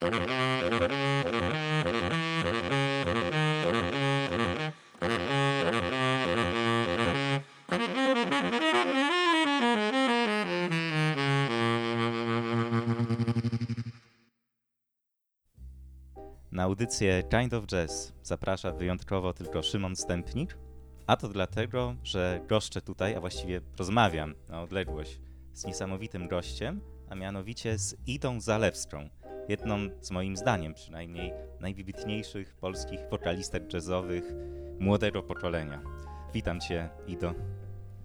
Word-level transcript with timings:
Na 0.00 0.08
audycję 16.62 17.22
Kind 17.30 17.54
of 17.54 17.66
Jazz 17.66 18.12
zaprasza 18.22 18.72
wyjątkowo 18.72 19.32
tylko 19.32 19.62
Szymon 19.62 19.96
Stępnik, 19.96 20.58
a 21.06 21.16
to 21.16 21.28
dlatego, 21.28 21.94
że 22.02 22.40
goszczę 22.48 22.80
tutaj, 22.80 23.14
a 23.14 23.20
właściwie 23.20 23.60
rozmawiam 23.78 24.34
na 24.48 24.62
odległość 24.62 25.20
z 25.52 25.64
niesamowitym 25.64 26.28
gościem, 26.28 26.80
a 27.08 27.14
mianowicie 27.14 27.78
z 27.78 27.96
Idą 28.06 28.40
Zalewską, 28.40 29.08
jedną 29.50 29.78
z 30.00 30.10
moim 30.10 30.36
zdaniem 30.36 30.74
przynajmniej 30.74 31.32
najwybitniejszych 31.60 32.54
polskich 32.54 33.00
wokalistek 33.10 33.72
jazzowych 33.72 34.24
młodego 34.78 35.22
pokolenia. 35.22 35.82
Witam 36.34 36.60
Cię, 36.60 36.88
Ido. 37.06 37.34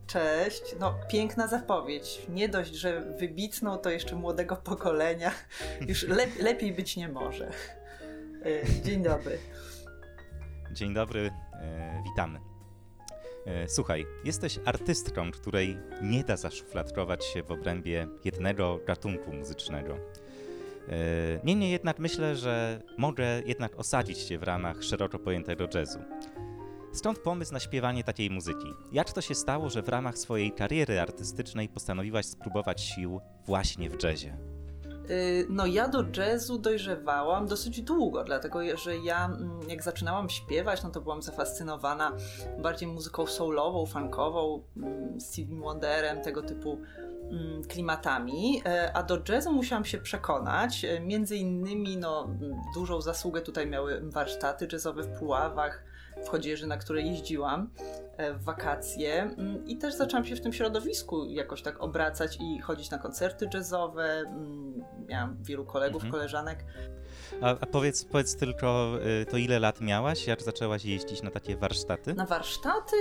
Cześć, 0.07 0.75
no 0.79 0.95
piękna 1.11 1.47
zapowiedź. 1.47 2.21
Nie 2.29 2.49
dość, 2.49 2.73
że 2.73 3.01
wybitną, 3.01 3.77
to 3.77 3.89
jeszcze 3.89 4.15
młodego 4.15 4.55
pokolenia. 4.55 5.31
Już 5.89 6.07
le 6.07 6.27
lepiej 6.39 6.73
być 6.73 6.97
nie 6.97 7.09
może. 7.09 7.51
E, 8.45 8.81
dzień 8.83 9.03
dobry. 9.03 9.37
Dzień 10.71 10.93
dobry, 10.93 11.31
e, 11.53 12.03
witamy. 12.03 12.39
E, 13.45 13.67
słuchaj, 13.69 14.05
jesteś 14.23 14.59
artystką, 14.65 15.31
której 15.31 15.77
nie 16.01 16.23
da 16.23 16.37
zaszufladkować 16.37 17.25
się 17.25 17.43
w 17.43 17.51
obrębie 17.51 18.07
jednego 18.23 18.79
gatunku 18.85 19.33
muzycznego. 19.33 19.97
E, 20.89 21.39
niemniej 21.43 21.71
jednak 21.71 21.99
myślę, 21.99 22.35
że 22.35 22.81
mogę 22.97 23.41
jednak 23.45 23.79
osadzić 23.79 24.17
cię 24.23 24.39
w 24.39 24.43
ramach 24.43 24.83
szeroko 24.83 25.19
pojętego 25.19 25.67
jazzu. 25.73 25.99
Stąd 26.93 27.19
pomysł 27.19 27.53
na 27.53 27.59
śpiewanie 27.59 28.03
takiej 28.03 28.29
muzyki. 28.29 28.67
Jak 28.91 29.13
to 29.13 29.21
się 29.21 29.35
stało, 29.35 29.69
że 29.69 29.81
w 29.81 29.89
ramach 29.89 30.17
swojej 30.17 30.51
kariery 30.51 30.99
artystycznej 30.99 31.69
postanowiłaś 31.69 32.25
spróbować 32.25 32.81
sił 32.81 33.19
właśnie 33.45 33.89
w 33.89 34.03
jazzie? 34.03 34.54
Y, 35.09 35.45
no 35.49 35.65
ja 35.65 35.87
do 35.87 36.03
jazzu 36.17 36.57
dojrzewałam 36.57 37.47
dosyć 37.47 37.81
długo, 37.81 38.23
dlatego 38.23 38.77
że 38.77 38.97
ja 38.97 39.25
mm, 39.25 39.59
jak 39.69 39.83
zaczynałam 39.83 40.29
śpiewać, 40.29 40.83
no 40.83 40.89
to 40.89 41.01
byłam 41.01 41.21
zafascynowana 41.21 42.11
bardziej 42.59 42.87
muzyką 42.87 43.25
soulową, 43.25 43.85
funkową, 43.85 44.63
mm, 44.77 45.21
Stevie 45.21 45.59
Wonderem, 45.59 46.21
tego 46.21 46.41
typu 46.41 46.77
mm, 47.31 47.63
klimatami, 47.63 48.61
e, 48.65 48.93
a 48.93 49.03
do 49.03 49.21
jazzu 49.29 49.51
musiałam 49.51 49.85
się 49.85 49.97
przekonać. 49.97 50.85
E, 50.85 50.99
między 50.99 51.35
innymi 51.35 51.97
no, 51.97 52.29
dużą 52.73 53.01
zasługę 53.01 53.41
tutaj 53.41 53.67
miały 53.67 54.01
warsztaty 54.03 54.67
jazzowe 54.71 55.03
w 55.03 55.19
Puławach, 55.19 55.83
w 56.25 56.29
Chodzieży, 56.29 56.67
na 56.67 56.77
które 56.77 57.01
jeździłam 57.01 57.69
e, 58.17 58.33
w 58.33 58.43
wakacje 58.43 59.21
mm, 59.21 59.67
i 59.67 59.77
też 59.77 59.93
zaczęłam 59.93 60.25
się 60.25 60.35
w 60.35 60.41
tym 60.41 60.53
środowisku 60.53 61.25
jakoś 61.25 61.61
tak 61.61 61.81
obracać 61.81 62.37
i 62.41 62.61
chodzić 62.61 62.89
na 62.89 62.97
koncerty 62.97 63.49
jazzowe. 63.53 64.03
Mm, 64.03 64.83
miałam 65.07 65.37
wielu 65.41 65.65
kolegów, 65.65 66.03
mhm. 66.03 66.11
koleżanek. 66.11 66.65
A, 67.41 67.49
a, 67.49 67.65
powiedz, 67.65 68.05
powiedz 68.05 68.35
tylko, 68.35 68.97
y, 69.21 69.25
to 69.25 69.37
ile 69.37 69.59
lat 69.59 69.81
miałaś, 69.81 70.27
jak 70.27 70.41
zaczęłaś 70.41 70.85
jeździć 70.85 71.21
na 71.21 71.31
takie 71.31 71.57
warsztaty? 71.57 72.13
Na 72.13 72.25
warsztaty? 72.25 72.95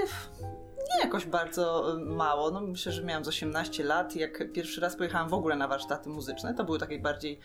nie 0.94 1.00
jakoś 1.04 1.26
bardzo 1.26 1.94
y, 1.94 1.98
mało. 1.98 2.50
No, 2.50 2.60
myślę, 2.60 2.92
że 2.92 3.04
miałam 3.04 3.24
z 3.24 3.28
18 3.28 3.84
lat. 3.84 4.16
Jak 4.16 4.52
pierwszy 4.52 4.80
raz 4.80 4.96
pojechałam 4.96 5.28
w 5.28 5.34
ogóle 5.34 5.56
na 5.56 5.68
warsztaty 5.68 6.08
muzyczne, 6.08 6.54
to 6.54 6.64
były 6.64 6.78
takie 6.78 6.98
bardziej 6.98 7.40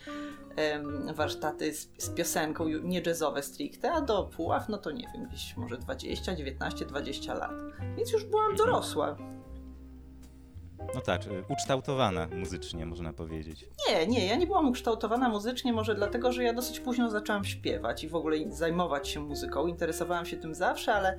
warsztaty 1.14 1.74
z, 1.74 1.88
z, 1.98 2.08
piosenką, 2.10 2.68
nie 2.68 3.00
jazzowe 3.00 3.42
stricte, 3.42 3.92
a 3.92 4.00
do 4.00 4.24
Puław, 4.24 4.68
no 4.68 4.78
to 4.78 4.90
nie 4.90 5.08
wiem, 5.14 5.26
gdzieś 5.28 5.56
może 5.56 5.78
20, 5.78 6.36
19, 6.36 6.86
20 6.86 7.34
lat. 7.34 7.52
Więc 7.96 8.12
już 8.12 8.24
byłam 8.24 8.56
dorosła. 8.56 9.16
No 10.94 11.00
tak, 11.00 11.26
y, 11.26 11.44
ukształtowana 11.48 12.28
muzycznie, 12.36 12.86
można 12.86 13.12
powiedzieć. 13.12 13.68
Nie, 13.88 14.06
nie, 14.06 14.26
ja 14.26 14.36
nie 14.36 14.46
byłam 14.46 14.68
ukształtowana 14.68 15.28
muzycznie, 15.28 15.72
może 15.72 15.94
dlatego, 15.94 16.32
że 16.32 16.44
ja 16.44 16.52
dosyć 16.52 16.80
późno 16.80 17.10
zaczęłam 17.10 17.44
śpiewać 17.44 18.04
i 18.04 18.08
w 18.08 18.14
ogóle 18.14 18.36
zajmować 18.48 19.08
się 19.08 19.20
muzyką. 19.20 19.66
Interesowałam 19.66 20.26
się 20.26 20.36
tym 20.36 20.54
zawsze, 20.54 20.94
ale 20.94 21.18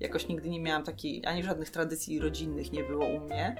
jakoś 0.00 0.28
nigdy 0.28 0.50
nie 0.50 0.60
miałam 0.60 0.82
takiej, 0.82 1.26
ani 1.26 1.42
żadnych 1.42 1.70
tradycji 1.70 2.20
rodzinnych 2.20 2.72
nie 2.72 2.84
było 2.84 3.06
u 3.06 3.20
mnie, 3.20 3.56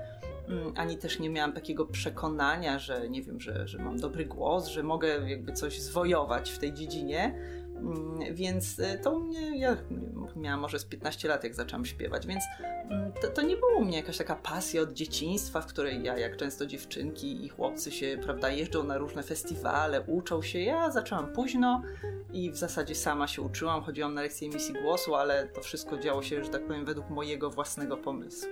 ani 0.76 0.96
też 0.96 1.18
nie 1.18 1.30
miałam 1.30 1.52
takiego 1.52 1.86
przekonania, 1.86 2.78
że 2.78 3.08
nie 3.08 3.22
wiem, 3.22 3.40
że, 3.40 3.68
że 3.68 3.78
mam 3.78 3.98
dobry 3.98 4.24
głos, 4.24 4.66
że 4.66 4.82
mogę 4.82 5.30
jakby 5.30 5.52
coś 5.52 5.80
zwojować 5.80 6.50
w 6.50 6.58
tej 6.58 6.72
dziedzinie. 6.72 7.34
Mm, 7.76 8.34
więc 8.34 8.78
y, 8.78 8.98
to 9.02 9.18
mnie, 9.18 9.58
ja 9.58 9.76
miałam 10.36 10.60
może 10.60 10.78
z 10.78 10.84
15 10.84 11.28
lat, 11.28 11.44
jak 11.44 11.54
zaczęłam 11.54 11.86
śpiewać, 11.86 12.26
więc 12.26 12.44
mm, 12.90 13.12
to, 13.22 13.28
to, 13.28 13.42
nie 13.42 13.56
było 13.56 13.76
u 13.76 13.84
mnie 13.84 13.96
jakaś 13.96 14.18
taka 14.18 14.36
pasja 14.36 14.82
od 14.82 14.92
dzieciństwa, 14.92 15.60
w 15.60 15.66
której 15.66 16.02
ja, 16.02 16.18
jak 16.18 16.36
często 16.36 16.66
dziewczynki 16.66 17.44
i 17.44 17.48
chłopcy 17.48 17.90
się, 17.90 18.18
prawda, 18.22 18.50
jeżdżą 18.50 18.82
na 18.84 18.98
różne 18.98 19.22
festiwale, 19.22 20.00
uczą 20.00 20.42
się. 20.42 20.58
Ja 20.58 20.90
zaczęłam 20.90 21.32
późno 21.32 21.82
i 22.32 22.50
w 22.50 22.56
zasadzie 22.56 22.94
sama 22.94 23.28
się 23.28 23.42
uczyłam, 23.42 23.82
chodziłam 23.82 24.14
na 24.14 24.22
lekcje 24.22 24.48
emisji 24.48 24.74
głosu, 24.82 25.14
ale 25.14 25.48
to 25.48 25.60
wszystko 25.60 25.98
działo 25.98 26.22
się, 26.22 26.44
że 26.44 26.50
tak 26.50 26.66
powiem, 26.66 26.84
według 26.84 27.10
mojego 27.10 27.50
własnego 27.50 27.96
pomysłu. 27.96 28.50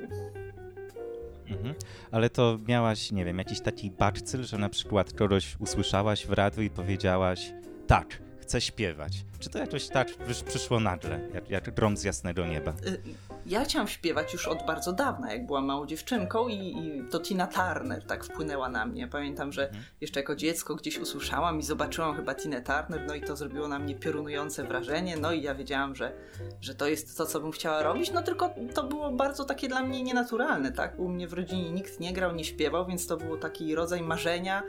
Mhm. 1.50 1.74
Ale 2.10 2.30
to 2.30 2.58
miałaś, 2.68 3.12
nie 3.12 3.24
wiem, 3.24 3.38
jakiś 3.38 3.60
taki 3.60 3.90
baczcyl, 3.90 4.44
że 4.44 4.58
na 4.58 4.68
przykład 4.68 5.12
kogoś 5.12 5.56
usłyszałaś 5.58 6.26
w 6.26 6.32
radiu 6.32 6.62
i 6.62 6.70
powiedziałaś 6.70 7.52
tak, 7.86 8.22
chce 8.40 8.60
śpiewać. 8.60 9.24
Czy 9.38 9.50
to 9.50 9.58
jakoś 9.58 9.88
tak 9.88 10.08
przyszło 10.48 10.80
nagle, 10.80 11.20
jak, 11.34 11.50
jak 11.50 11.74
grom 11.74 11.96
z 11.96 12.04
jasnego 12.04 12.46
nieba? 12.46 12.70
Y, 12.70 13.02
ja 13.48 13.64
chciałam 13.64 13.88
śpiewać 13.88 14.32
już 14.32 14.48
od 14.48 14.66
bardzo 14.66 14.92
dawna, 14.92 15.32
jak 15.32 15.46
byłam 15.46 15.64
małą 15.64 15.86
dziewczynką 15.86 16.48
i, 16.48 16.54
i 16.54 17.02
to 17.10 17.20
Tina 17.20 17.46
Turner 17.46 18.04
tak 18.06 18.24
wpłynęła 18.24 18.68
na 18.68 18.86
mnie. 18.86 19.08
Pamiętam, 19.08 19.52
że 19.52 19.66
mhm. 19.66 19.84
jeszcze 20.00 20.20
jako 20.20 20.36
dziecko 20.36 20.74
gdzieś 20.74 20.98
usłyszałam 20.98 21.58
i 21.58 21.62
zobaczyłam 21.62 22.16
chyba 22.16 22.34
Tinę 22.34 22.62
Turner, 22.62 23.06
no 23.06 23.14
i 23.14 23.20
to 23.20 23.36
zrobiło 23.36 23.68
na 23.68 23.78
mnie 23.78 23.94
piorunujące 23.94 24.64
wrażenie, 24.64 25.16
no 25.16 25.32
i 25.32 25.42
ja 25.42 25.54
wiedziałam, 25.54 25.94
że, 25.94 26.12
że 26.60 26.74
to 26.74 26.86
jest 26.88 27.16
to, 27.16 27.26
co 27.26 27.40
bym 27.40 27.52
chciała 27.52 27.82
robić, 27.82 28.10
no 28.12 28.22
tylko 28.22 28.50
to 28.74 28.84
było 28.84 29.12
bardzo 29.12 29.44
takie 29.44 29.68
dla 29.68 29.82
mnie 29.82 30.02
nienaturalne, 30.02 30.72
tak? 30.72 30.98
U 30.98 31.08
mnie 31.08 31.28
w 31.28 31.32
rodzinie 31.32 31.70
nikt 31.70 32.00
nie 32.00 32.12
grał, 32.12 32.34
nie 32.34 32.44
śpiewał, 32.44 32.86
więc 32.86 33.06
to 33.06 33.16
był 33.16 33.38
taki 33.38 33.74
rodzaj 33.74 34.02
marzenia 34.02 34.62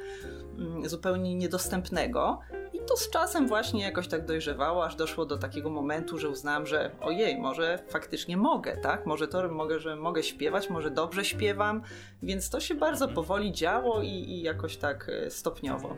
mm, 0.58 0.90
zupełnie 0.90 1.36
niedostępnego. 1.36 2.40
To 2.90 2.98
z 2.98 3.10
czasem 3.10 3.48
właśnie 3.48 3.82
jakoś 3.82 4.08
tak 4.08 4.26
dojrzewało, 4.26 4.86
aż 4.86 4.96
doszło 4.96 5.26
do 5.26 5.38
takiego 5.38 5.70
momentu, 5.70 6.18
że 6.18 6.30
uznałam, 6.30 6.68
że 6.68 6.92
ojej, 7.02 7.38
może 7.38 7.80
faktycznie 7.90 8.38
mogę, 8.38 8.78
tak? 8.78 9.06
Może 9.06 9.28
to 9.28 9.50
mogę, 9.50 9.80
że 9.80 9.96
mogę 9.96 10.24
śpiewać, 10.24 10.70
może 10.70 10.92
dobrze 10.92 11.26
śpiewam, 11.26 11.82
więc 12.24 12.50
to 12.50 12.60
się 12.60 12.76
bardzo 12.76 13.06
mhm. 13.06 13.16
powoli 13.16 13.52
działo 13.52 14.02
i, 14.02 14.08
i 14.08 14.42
jakoś 14.42 14.78
tak 14.78 15.10
e, 15.10 15.32
stopniowo. 15.32 15.96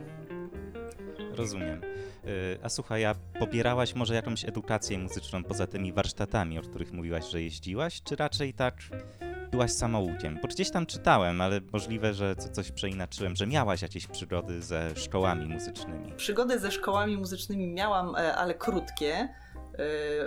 Rozumiem. 1.34 1.80
E, 1.82 2.28
a 2.62 2.68
słuchaj, 2.68 3.04
a 3.04 3.14
pobierałaś 3.38 3.94
może 3.94 4.14
jakąś 4.14 4.44
edukację 4.44 4.98
muzyczną 4.98 5.44
poza 5.44 5.66
tymi 5.66 5.92
warsztatami, 5.92 6.58
o 6.58 6.62
których 6.62 6.92
mówiłaś, 6.92 7.30
że 7.30 7.42
jeździłaś, 7.42 8.02
czy 8.02 8.16
raczej 8.16 8.54
tak 8.54 8.74
byłaś 9.52 9.72
samoukiem? 9.72 10.38
Bo 10.42 10.48
gdzieś 10.48 10.70
tam 10.70 10.86
czytałem, 10.86 11.40
ale 11.40 11.60
możliwe, 11.72 12.14
że 12.14 12.36
coś 12.36 12.72
przeinaczyłem, 12.72 13.36
że 13.36 13.46
miałaś 13.46 13.82
jakieś 13.82 14.06
przygody 14.06 14.62
ze 14.62 14.96
szkołami 14.96 15.46
muzycznymi. 15.46 16.12
Przygody 16.16 16.58
ze 16.58 16.70
szkołami 16.70 17.16
muzycznymi 17.16 17.68
miałam, 17.68 18.16
e, 18.16 18.34
ale 18.34 18.54
krótkie. 18.54 19.28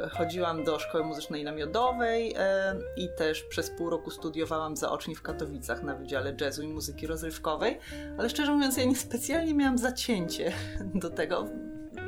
E, 0.04 0.10
chodziłam 0.10 0.64
do 0.64 0.80
szkoły 0.80 1.04
muzycznej 1.04 1.44
namiodowej 1.44 2.34
e, 2.38 2.76
i 2.98 3.10
też 3.18 3.44
przez 3.44 3.70
pół 3.70 3.90
roku 3.90 4.12
studiowałam 4.12 4.76
zaocznie 4.78 5.16
w 5.16 5.22
Katowicach 5.22 5.84
na 5.84 5.96
Wydziale 5.96 6.36
Jazzu 6.42 6.64
i 6.64 6.68
Muzyki 6.68 7.08
Rozrywkowej, 7.08 7.80
ale 8.18 8.30
szczerze 8.30 8.52
mówiąc, 8.52 8.78
ja 8.78 8.86
niespecjalnie 8.86 9.54
miałam 9.54 9.78
zacięcie 9.78 10.52
do 11.04 11.10
tego. 11.10 11.48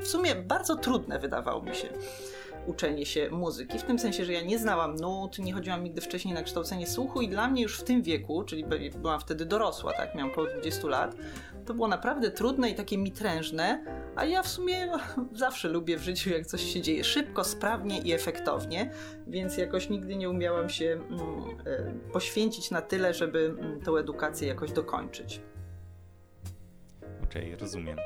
W 0.02 0.08
sumie 0.08 0.36
bardzo 0.36 0.76
trudne 0.76 1.20
wydawało 1.20 1.62
mi 1.62 1.76
się 1.76 1.88
uczenie 2.68 3.06
się 3.06 3.30
muzyki. 3.30 3.80
W 3.80 3.84
tym 3.84 4.00
sensie, 4.00 4.26
że 4.26 4.34
ja 4.34 4.42
nie 4.42 4.60
znałam 4.60 4.96
nut, 4.96 5.40
nie 5.40 5.54
chodziłam 5.54 5.84
nigdy 5.84 6.02
wcześniej 6.02 6.34
na 6.34 6.44
kształcenie 6.44 6.88
słuchu 6.88 7.22
i 7.22 7.30
dla 7.30 7.48
mnie 7.48 7.64
już 7.64 7.80
w 7.80 7.84
tym 7.84 8.02
wieku, 8.02 8.44
czyli 8.44 8.66
byłam 8.98 9.20
wtedy 9.20 9.46
dorosła, 9.46 9.94
tak, 9.94 10.16
miałam 10.16 10.32
około 10.32 10.48
20 10.48 10.88
lat, 10.88 11.16
to 11.66 11.74
było 11.74 11.88
naprawdę 11.88 12.32
trudne 12.32 12.70
i 12.70 12.76
takie 12.76 12.98
mitrężne, 12.98 13.84
a 14.16 14.26
ja 14.26 14.44
w 14.44 14.48
sumie 14.48 14.92
zawsze 15.34 15.70
lubię 15.70 15.98
w 15.98 16.02
życiu, 16.02 16.30
jak 16.30 16.46
coś 16.46 16.62
się 16.74 16.82
dzieje 16.82 17.04
szybko, 17.04 17.44
sprawnie 17.44 18.00
i 18.00 18.14
efektownie, 18.14 18.92
więc 19.28 19.58
jakoś 19.58 19.90
nigdy 19.90 20.16
nie 20.16 20.30
umiałam 20.30 20.70
się 20.70 20.86
mm, 20.86 21.22
e, 21.66 22.12
poświęcić 22.14 22.72
na 22.72 22.82
tyle, 22.82 23.14
żeby 23.14 23.56
mm, 23.60 23.82
tę 23.82 23.92
edukację 23.92 24.48
jakoś 24.48 24.72
dokończyć. 24.72 25.42
Okej, 27.24 27.46
okay, 27.46 27.58
rozumiem. 27.60 27.98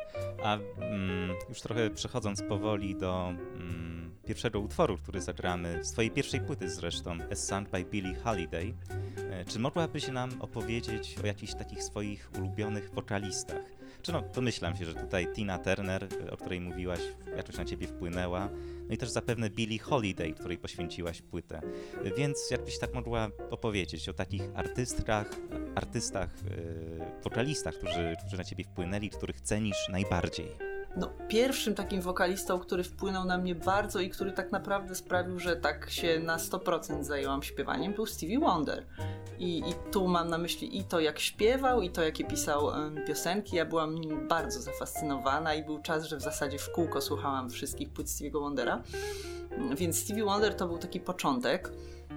A 0.44 0.58
mm, 0.80 1.36
już 1.50 1.62
trochę 1.62 1.90
przechodząc 1.90 2.44
powoli 2.44 2.96
do 2.96 3.34
mm, 3.56 4.01
pierwszego 4.26 4.60
utworu, 4.60 4.98
który 4.98 5.22
zagramy, 5.22 5.80
z 5.86 5.96
pierwszej 6.14 6.42
płyty 6.42 6.70
zresztą, 6.70 7.18
A 7.32 7.36
Song 7.36 7.70
by 7.70 7.86
Billie 7.86 8.16
Holiday, 8.16 8.74
e, 9.18 9.46
czy 9.46 9.60
mogłabyś 9.60 10.08
nam 10.08 10.42
opowiedzieć 10.42 11.16
o 11.24 11.28
jakichś 11.28 11.54
takich 11.54 11.84
swoich 11.84 12.32
ulubionych 12.38 12.92
wokalistach? 12.94 13.82
Czy 14.02 14.12
no, 14.12 14.24
domyślam 14.36 14.76
się, 14.76 14.86
że 14.86 14.94
tutaj 14.94 15.28
Tina 15.36 15.60
Turner, 15.60 16.08
o 16.32 16.38
której 16.38 16.62
mówiłaś, 16.62 17.00
jakoś 17.38 17.58
na 17.58 17.66
ciebie 17.66 17.88
wpłynęła. 17.88 18.50
No 18.88 18.94
i 18.94 18.98
też 18.98 19.10
zapewne 19.10 19.50
Billie 19.50 19.80
Holiday, 19.80 20.34
której 20.34 20.58
poświęciłaś 20.58 21.22
płytę. 21.22 21.62
Więc 22.18 22.52
jakbyś 22.52 22.80
tak 22.80 22.94
mogła 22.94 23.30
opowiedzieć 23.50 24.10
o 24.10 24.14
takich 24.14 24.42
artystkach, 24.54 25.30
artystach, 25.76 26.30
wokalistach, 27.24 27.76
którzy, 27.76 28.16
którzy 28.20 28.38
na 28.38 28.44
ciebie 28.44 28.64
wpłynęli, 28.64 29.10
których 29.10 29.42
cenisz 29.42 29.90
najbardziej. 29.90 30.72
No, 30.98 31.10
pierwszym 31.28 31.76
takim 31.76 32.02
wokalistą, 32.02 32.60
który 32.60 32.84
wpłynął 32.84 33.26
na 33.26 33.38
mnie 33.38 33.56
bardzo 33.56 34.00
i 34.00 34.10
który 34.10 34.32
tak 34.32 34.52
naprawdę 34.52 34.96
sprawił, 34.96 35.40
że 35.40 35.56
tak 35.56 35.90
się 35.90 36.20
na 36.20 36.38
100% 36.38 37.04
zajęłam 37.04 37.44
śpiewaniem, 37.44 37.94
był 37.94 38.06
Stevie 38.06 38.40
Wonder. 38.40 38.86
I, 39.40 39.60
I, 39.60 39.92
tu 39.92 40.08
mam 40.08 40.30
na 40.30 40.38
myśli 40.38 40.78
i 40.78 40.84
to, 40.84 41.00
jak 41.00 41.20
śpiewał, 41.20 41.82
i 41.82 41.90
to, 41.90 42.04
jakie 42.04 42.26
pisał 42.26 42.66
um, 42.66 42.96
piosenki. 43.08 43.56
Ja 43.56 43.66
byłam 43.66 43.96
nim 43.96 44.28
bardzo 44.28 44.62
zafascynowana 44.62 45.56
i 45.56 45.64
był 45.64 45.82
czas, 45.82 46.04
że 46.04 46.18
w 46.18 46.22
zasadzie 46.22 46.58
w 46.58 46.72
kółko 46.72 47.02
słuchałam 47.02 47.50
wszystkich 47.50 47.90
płyt 47.90 48.08
Stevie'ego 48.08 48.40
Wondera. 48.42 48.84
Więc 49.76 50.00
Stevie 50.04 50.26
Wonder 50.26 50.56
to 50.56 50.68
był 50.68 50.78
taki 50.78 51.00
początek. 51.00 51.72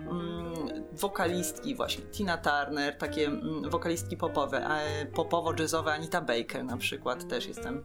Um, 0.09 0.55
wokalistki 0.93 1.75
właśnie, 1.75 2.05
Tina 2.05 2.38
Turner, 2.38 2.99
takie 2.99 3.31
um, 3.31 3.70
wokalistki 3.70 4.17
popowe, 4.17 4.69
popowo-jazzowe, 5.15 5.93
Anita 5.93 6.20
Baker 6.20 6.65
na 6.65 6.77
przykład, 6.77 7.29
też 7.29 7.47
jestem 7.47 7.85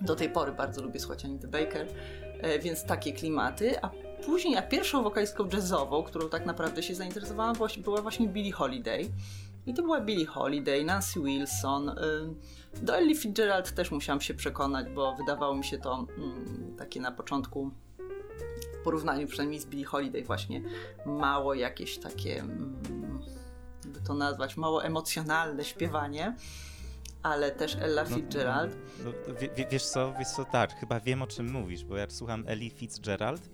do 0.00 0.16
tej 0.16 0.30
pory 0.30 0.52
bardzo 0.52 0.82
lubię 0.82 1.00
słuchać 1.00 1.24
Anita 1.24 1.48
Baker, 1.48 1.86
e, 2.40 2.58
więc 2.58 2.84
takie 2.84 3.12
klimaty. 3.12 3.82
A 3.82 3.90
później, 4.26 4.56
a 4.56 4.62
pierwszą 4.62 5.02
wokalistką 5.02 5.48
jazzową, 5.52 6.02
którą 6.02 6.28
tak 6.28 6.46
naprawdę 6.46 6.82
się 6.82 6.94
zainteresowałam, 6.94 7.56
była 7.84 8.02
właśnie 8.02 8.28
Billie 8.28 8.52
Holiday. 8.52 9.10
I 9.66 9.74
to 9.74 9.82
była 9.82 10.00
Billie 10.00 10.26
Holiday, 10.26 10.84
Nancy 10.84 11.20
Wilson. 11.20 11.88
E, 11.88 11.94
do 12.82 12.96
Ellie 12.96 13.14
Fitzgerald 13.14 13.74
też 13.74 13.90
musiałam 13.90 14.20
się 14.20 14.34
przekonać, 14.34 14.86
bo 14.90 15.16
wydawało 15.16 15.54
mi 15.54 15.64
się 15.64 15.78
to 15.78 16.06
mm, 16.18 16.76
takie 16.78 17.00
na 17.00 17.12
początku 17.12 17.70
w 18.80 18.84
porównaniu 18.84 19.26
przynajmniej 19.26 19.60
z 19.60 19.66
Billie 19.66 19.84
Holiday 19.84 20.24
właśnie 20.24 20.62
mało 21.06 21.54
jakieś 21.54 21.98
takie, 21.98 22.40
mm, 22.40 22.80
by 23.84 24.00
to 24.00 24.14
nazwać, 24.14 24.56
mało 24.56 24.84
emocjonalne 24.84 25.64
śpiewanie 25.64 26.34
ale 27.24 27.50
też 27.50 27.76
Ella 27.80 28.04
no, 28.04 28.16
Fitzgerald. 28.16 28.76
No, 29.04 29.10
no, 29.28 29.34
w, 29.34 29.70
wiesz 29.70 29.84
co, 29.84 30.14
wiesz 30.18 30.28
co, 30.28 30.44
tak, 30.44 30.80
chyba 30.80 31.00
wiem 31.00 31.22
o 31.22 31.26
czym 31.26 31.52
mówisz, 31.52 31.84
bo 31.84 31.96
jak 31.96 32.12
słucham 32.12 32.44
Ellie 32.46 32.70
Fitzgerald, 32.70 33.50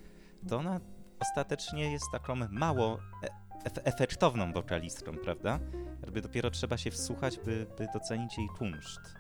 to 0.49 0.57
ona 0.57 0.81
ostatecznie 1.21 1.93
jest 1.93 2.05
taką 2.13 2.37
mało 2.51 2.99
e 3.23 3.85
efektowną 3.85 4.53
wokalistką, 4.53 5.13
prawda? 5.17 5.59
Jakby 6.03 6.23
dopiero 6.23 6.51
trzeba 6.51 6.77
się 6.77 6.91
wsłuchać, 6.91 7.39
by, 7.39 7.67
by 7.79 7.87
docenić 7.95 8.39
jej 8.39 8.49
kunszt 8.59 9.20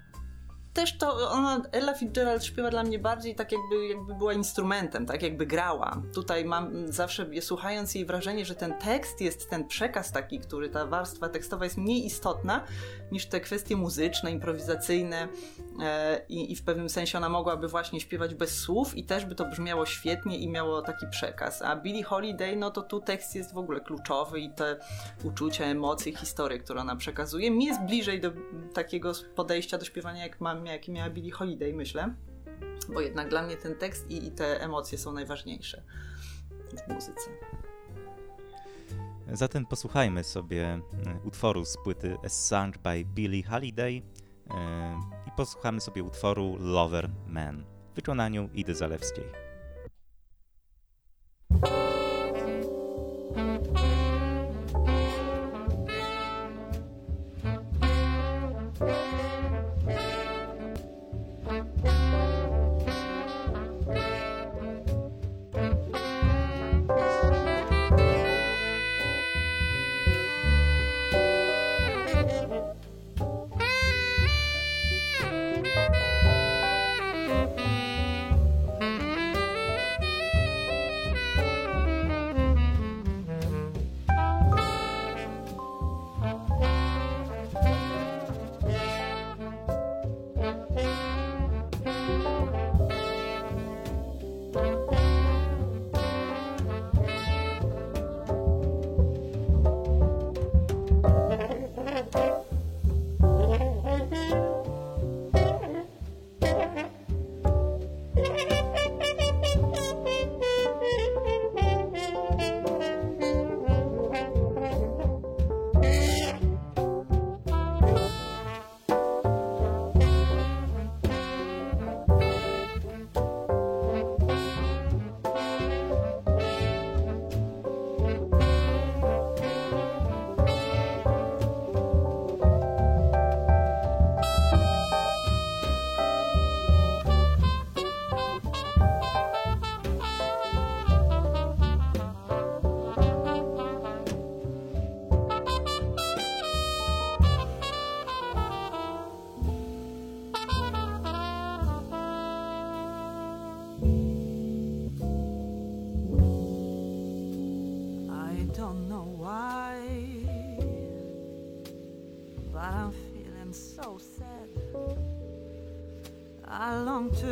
też 0.72 0.98
to 0.98 1.30
ona, 1.30 1.62
Ella 1.72 1.94
Fitzgerald 1.94 2.44
śpiewa 2.44 2.70
dla 2.70 2.82
mnie 2.82 2.98
bardziej 2.98 3.34
tak 3.34 3.52
jakby, 3.52 3.86
jakby 3.88 4.14
była 4.14 4.32
instrumentem, 4.32 5.06
tak 5.06 5.22
jakby 5.22 5.46
grała. 5.46 6.02
Tutaj 6.14 6.44
mam 6.44 6.92
zawsze 6.92 7.26
słuchając 7.40 7.94
jej 7.94 8.04
wrażenie, 8.06 8.44
że 8.44 8.54
ten 8.54 8.74
tekst 8.78 9.20
jest 9.20 9.50
ten 9.50 9.68
przekaz 9.68 10.12
taki, 10.12 10.40
który 10.40 10.68
ta 10.68 10.86
warstwa 10.86 11.28
tekstowa 11.28 11.64
jest 11.64 11.76
mniej 11.76 12.06
istotna 12.06 12.64
niż 13.12 13.26
te 13.26 13.40
kwestie 13.40 13.76
muzyczne, 13.76 14.30
improwizacyjne 14.30 15.28
e, 15.82 16.20
i, 16.28 16.52
i, 16.52 16.56
w 16.56 16.64
pewnym 16.64 16.88
sensie 16.88 17.18
ona 17.18 17.28
mogłaby 17.28 17.68
właśnie 17.68 18.00
śpiewać 18.00 18.34
bez 18.34 18.58
słów 18.58 18.96
i 18.96 19.04
też 19.04 19.24
by 19.24 19.34
to 19.34 19.44
brzmiało 19.44 19.86
świetnie 19.86 20.38
i 20.38 20.48
miało 20.48 20.82
taki 20.82 21.06
przekaz. 21.10 21.62
A 21.62 21.76
Billie 21.76 22.04
Holiday, 22.04 22.56
no 22.56 22.70
to 22.70 22.82
tu 22.82 23.00
tekst 23.00 23.34
jest 23.34 23.54
w 23.54 23.58
ogóle 23.58 23.80
kluczowy 23.80 24.40
i 24.40 24.50
te 24.50 24.76
uczucia, 25.24 25.64
emocje, 25.64 26.16
historie, 26.16 26.58
które 26.58 26.80
ona 26.80 26.96
przekazuje, 26.96 27.50
mi 27.50 27.64
jest 27.64 27.82
bliżej 27.82 28.20
do 28.20 28.32
takiego 28.74 29.12
podejścia 29.34 29.78
do 29.78 29.84
śpiewania, 29.84 30.22
jak 30.22 30.40
mam 30.40 30.59
jaki 30.68 30.92
miała 30.92 31.10
Billie 31.10 31.32
Holiday, 31.32 31.72
myślę. 31.72 32.14
Bo 32.94 33.00
jednak 33.00 33.28
dla 33.28 33.42
mnie 33.42 33.56
ten 33.56 33.74
tekst 33.74 34.10
i, 34.10 34.26
i 34.26 34.30
te 34.30 34.60
emocje 34.60 34.98
są 34.98 35.12
najważniejsze 35.12 35.82
w 36.86 36.94
muzyce. 36.94 37.30
Zatem 39.32 39.66
posłuchajmy 39.66 40.24
sobie 40.24 40.64
e, 40.66 40.80
utworu 41.24 41.64
z 41.64 41.76
płyty 41.84 42.16
A 42.52 42.78
by 42.78 43.04
Billie 43.04 43.42
Holiday 43.42 44.02
e, 44.50 45.00
i 45.28 45.30
posłuchamy 45.36 45.80
sobie 45.80 46.02
utworu 46.02 46.56
Lover 46.60 47.10
Man 47.26 47.64
w 47.92 47.96
wykonaniu 47.96 48.48
Idy 48.54 48.74
Zalewskiej. 48.74 49.49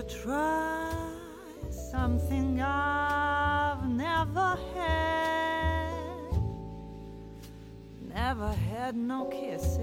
try 0.08 0.90
something 1.70 2.60
I've 2.60 3.86
never 3.88 4.58
had. 4.74 5.92
Never 8.14 8.52
had 8.70 8.96
no 8.96 9.26
kiss 9.26 9.77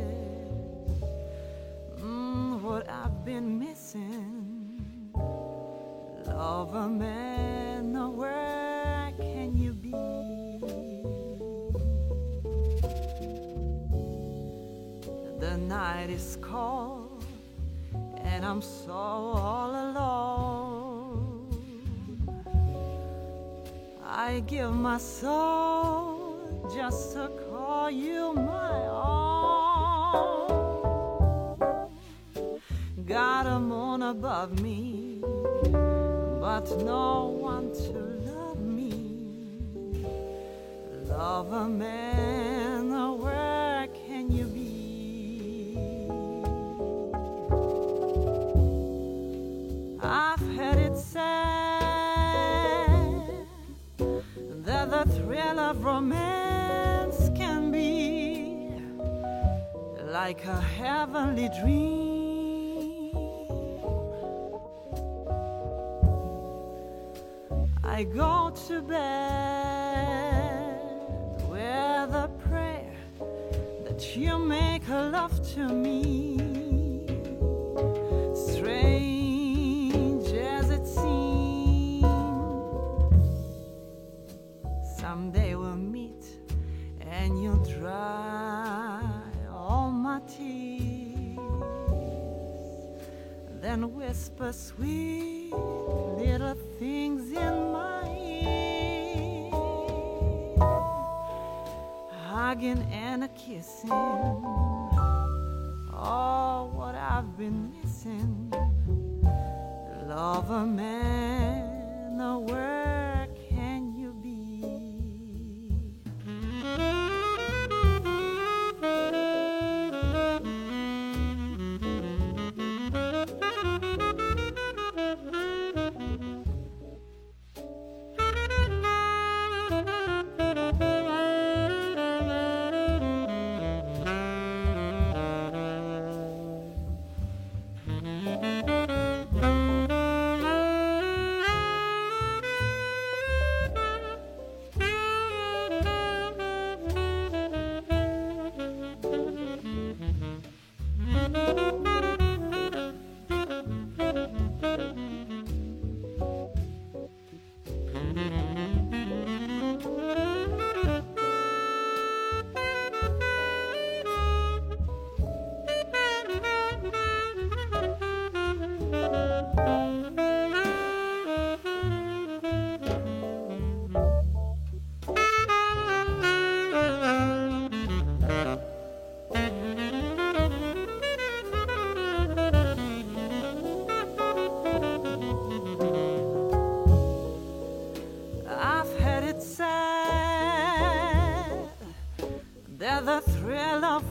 give 24.47 24.73
my 24.73 24.97
soul 24.97 26.69
just 26.75 27.13
to 27.13 27.29
call 27.49 27.89
you 27.89 28.33
my 28.33 28.87
own. 28.87 29.25
Got 33.05 33.47
a 33.47 33.59
moon 33.59 34.03
above 34.03 34.59
me, 34.61 35.19
but 36.39 36.69
no 36.83 37.35
one 37.39 37.71
to 37.73 37.91
love 38.29 38.59
me. 38.59 38.91
Love 41.07 41.51
a 41.51 41.67
man. 41.67 41.94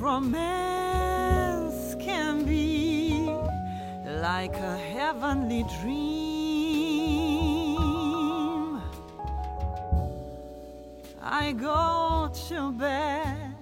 Romance 0.04 1.96
can 1.98 2.44
be 2.44 3.26
like 4.20 4.54
a 4.54 4.76
heavenly 4.76 5.64
dream. 5.80 6.04
I 11.22 11.52
go 11.52 12.30
to 12.48 12.72
bed 12.72 13.54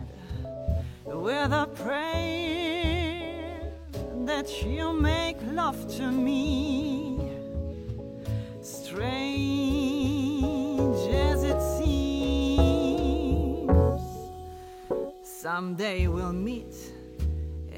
with 1.07 1.53
a 1.53 1.69
prayer 1.83 3.61
that 4.25 4.49
you 4.65 4.93
make 4.93 5.37
love 5.43 5.87
to 5.97 6.11
me 6.11 6.92
Someday 15.55 16.07
we'll 16.07 16.33
meet 16.33 16.75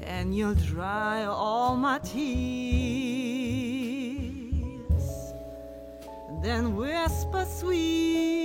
and 0.01 0.33
you'll 0.33 0.55
dry 0.55 1.25
all 1.25 1.75
my 1.75 1.99
tears. 1.99 2.23
Then 6.41 6.77
whisper 6.77 7.43
sweet 7.43 8.44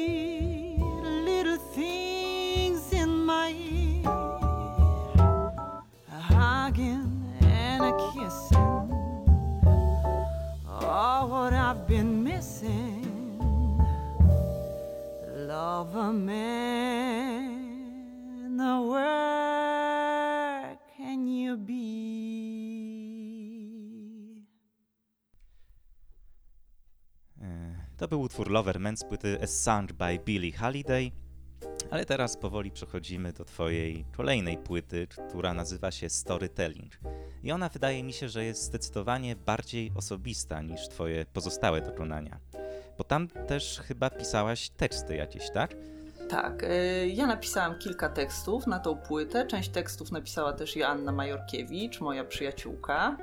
był 28.10 28.20
utwór 28.20 28.50
Loverman 28.50 28.96
z 28.96 29.04
płyty 29.04 29.38
A 29.42 29.82
by 29.82 30.18
Billie 30.24 30.52
Holiday. 30.58 31.10
Ale 31.90 32.04
teraz 32.04 32.36
powoli 32.36 32.70
przechodzimy 32.70 33.32
do 33.32 33.44
twojej 33.44 34.04
kolejnej 34.16 34.58
płyty, 34.58 35.06
która 35.06 35.54
nazywa 35.54 35.90
się 35.90 36.08
Storytelling. 36.08 36.92
I 37.42 37.52
ona 37.52 37.68
wydaje 37.68 38.04
mi 38.04 38.12
się, 38.12 38.28
że 38.28 38.44
jest 38.44 38.62
zdecydowanie 38.62 39.36
bardziej 39.36 39.92
osobista 39.94 40.62
niż 40.62 40.88
twoje 40.88 41.26
pozostałe 41.32 41.80
dokonania. 41.80 42.38
Bo 42.98 43.04
tam 43.04 43.28
też 43.28 43.80
chyba 43.84 44.10
pisałaś 44.10 44.70
teksty 44.70 45.16
jakieś, 45.16 45.50
tak? 45.50 45.74
Tak, 46.28 46.62
y, 46.62 47.08
ja 47.14 47.26
napisałam 47.26 47.78
kilka 47.78 48.08
tekstów 48.08 48.66
na 48.66 48.78
tą 48.78 48.96
płytę. 48.96 49.46
Część 49.46 49.68
tekstów 49.68 50.10
napisała 50.12 50.52
też 50.52 50.76
Joanna 50.76 51.12
Majorkiewicz, 51.12 52.00
moja 52.00 52.24
przyjaciółka. 52.24 53.16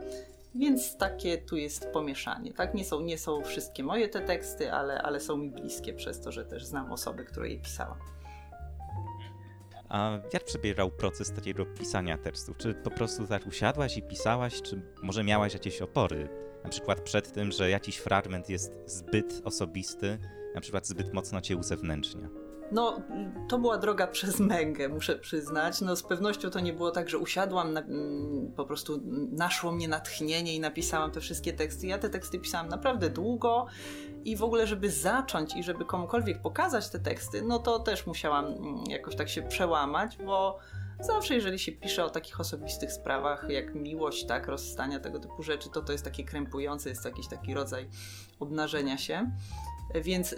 Więc 0.57 0.97
takie 0.97 1.37
tu 1.37 1.57
jest 1.57 1.87
pomieszanie. 1.87 2.53
Tak, 2.53 2.73
nie 2.73 2.85
są, 2.85 3.01
nie 3.01 3.17
są 3.17 3.43
wszystkie 3.43 3.83
moje 3.83 4.09
te 4.09 4.21
teksty, 4.21 4.71
ale, 4.71 5.01
ale 5.01 5.19
są 5.19 5.37
mi 5.37 5.49
bliskie 5.49 5.93
przez 5.93 6.21
to, 6.21 6.31
że 6.31 6.45
też 6.45 6.65
znam 6.65 6.91
osoby, 6.91 7.25
które 7.25 7.49
je 7.49 7.59
pisałam. 7.59 7.97
A 9.89 10.19
jak 10.33 10.43
przebiegał 10.43 10.91
proces 10.91 11.31
takiego 11.31 11.65
pisania 11.65 12.17
tekstów? 12.17 12.57
Czy 12.57 12.73
po 12.73 12.91
prostu 12.91 13.27
tak 13.27 13.47
usiadłaś 13.47 13.97
i 13.97 14.01
pisałaś, 14.01 14.61
czy 14.61 14.81
może 15.03 15.23
miałaś 15.23 15.53
jakieś 15.53 15.81
opory? 15.81 16.29
Na 16.63 16.69
przykład 16.69 17.01
przed 17.01 17.33
tym, 17.33 17.51
że 17.51 17.69
jakiś 17.69 17.97
fragment 17.97 18.49
jest 18.49 18.73
zbyt 18.85 19.41
osobisty, 19.43 20.17
na 20.55 20.61
przykład 20.61 20.87
zbyt 20.87 21.13
mocno 21.13 21.41
cię 21.41 21.57
uzewnętrznia. 21.57 22.29
No, 22.71 23.01
to 23.49 23.59
była 23.59 23.77
droga 23.77 24.07
przez 24.07 24.39
męgę, 24.39 24.89
muszę 24.89 25.15
przyznać. 25.15 25.81
No, 25.81 25.95
z 25.95 26.03
pewnością 26.03 26.49
to 26.49 26.59
nie 26.59 26.73
było 26.73 26.91
tak, 26.91 27.09
że 27.09 27.17
usiadłam, 27.17 27.73
na, 27.73 27.81
mm, 27.81 28.51
po 28.55 28.65
prostu 28.65 29.01
naszło 29.31 29.71
mnie 29.71 29.87
natchnienie 29.87 30.55
i 30.55 30.59
napisałam 30.59 31.11
te 31.11 31.21
wszystkie 31.21 31.53
teksty. 31.53 31.87
Ja 31.87 31.97
te 31.97 32.09
teksty 32.09 32.39
pisałam 32.39 32.69
naprawdę 32.69 33.09
długo 33.09 33.65
i 34.25 34.35
w 34.35 34.43
ogóle, 34.43 34.67
żeby 34.67 34.91
zacząć 34.91 35.55
i 35.55 35.63
żeby 35.63 35.85
komukolwiek 35.85 36.41
pokazać 36.41 36.89
te 36.89 36.99
teksty, 36.99 37.41
no 37.41 37.59
to 37.59 37.79
też 37.79 38.07
musiałam 38.07 38.45
mm, 38.45 38.83
jakoś 38.89 39.15
tak 39.15 39.29
się 39.29 39.41
przełamać, 39.41 40.17
bo 40.17 40.59
Zawsze, 40.99 41.35
jeżeli 41.35 41.59
się 41.59 41.71
pisze 41.71 42.05
o 42.05 42.09
takich 42.09 42.39
osobistych 42.39 42.91
sprawach, 42.91 43.45
jak 43.49 43.75
miłość, 43.75 44.25
tak, 44.25 44.47
rozstania, 44.47 44.99
tego 44.99 45.19
typu 45.19 45.43
rzeczy, 45.43 45.69
to 45.69 45.81
to 45.81 45.91
jest 45.91 46.03
takie 46.03 46.23
krępujące, 46.23 46.89
jest 46.89 47.03
to 47.03 47.09
jakiś 47.09 47.27
taki 47.27 47.53
rodzaj 47.53 47.89
obnażenia 48.39 48.97
się. 48.97 49.31
Więc 49.95 50.35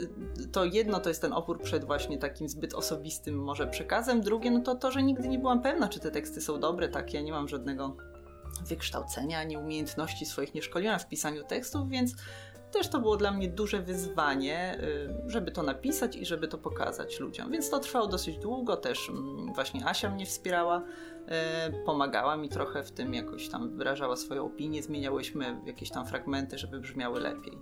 to 0.52 0.66
jedno 0.66 1.00
to 1.00 1.10
jest 1.10 1.22
ten 1.22 1.34
opór 1.34 1.62
przed 1.62 1.86
właśnie 1.86 2.18
takim 2.18 2.50
zbyt 2.50 2.74
osobistym 2.74 3.44
może 3.44 3.68
przekazem, 3.68 4.22
drugie 4.22 4.52
no 4.52 4.60
to 4.60 4.76
to, 4.76 4.92
że 4.92 5.04
nigdy 5.04 5.28
nie 5.28 5.40
byłam 5.40 5.62
pewna, 5.62 5.88
czy 5.88 6.00
te 6.00 6.12
teksty 6.12 6.42
są 6.42 6.60
dobre, 6.60 6.90
tak, 6.90 7.14
ja 7.14 7.22
nie 7.22 7.32
mam 7.32 7.48
żadnego 7.48 7.98
wykształcenia, 8.68 9.40
ani 9.40 9.58
umiejętności 9.58 10.26
swoich, 10.26 10.54
nie 10.54 10.62
szkoliłam 10.62 11.00
w 11.00 11.08
pisaniu 11.08 11.44
tekstów, 11.44 11.90
więc 11.90 12.16
też 12.72 12.88
to 12.88 13.00
było 13.00 13.18
dla 13.18 13.32
mnie 13.32 13.48
duże 13.48 13.82
wyzwanie, 13.82 14.80
y, 14.84 15.30
żeby 15.32 15.52
to 15.52 15.64
napisać 15.64 16.16
i 16.16 16.26
żeby 16.26 16.48
to 16.48 16.58
pokazać 16.58 17.20
ludziom. 17.20 17.52
Więc 17.52 17.70
to 17.70 17.80
trwało 17.80 18.08
dosyć 18.08 18.38
długo, 18.38 18.78
też 18.78 19.10
mm, 19.10 19.54
właśnie 19.54 19.86
Asia 19.86 20.10
mnie 20.10 20.26
wspierała, 20.26 20.82
y, 20.82 21.86
pomagała 21.86 22.38
mi 22.38 22.50
trochę 22.50 22.84
w 22.84 22.92
tym, 22.92 23.14
jakoś 23.14 23.50
tam 23.50 23.78
wyrażała 23.78 24.16
swoją 24.16 24.46
opinię, 24.46 24.84
zmieniałyśmy 24.84 25.62
jakieś 25.66 25.90
tam 25.90 26.08
fragmenty, 26.08 26.58
żeby 26.58 26.80
brzmiały 26.80 27.20
lepiej. 27.20 27.58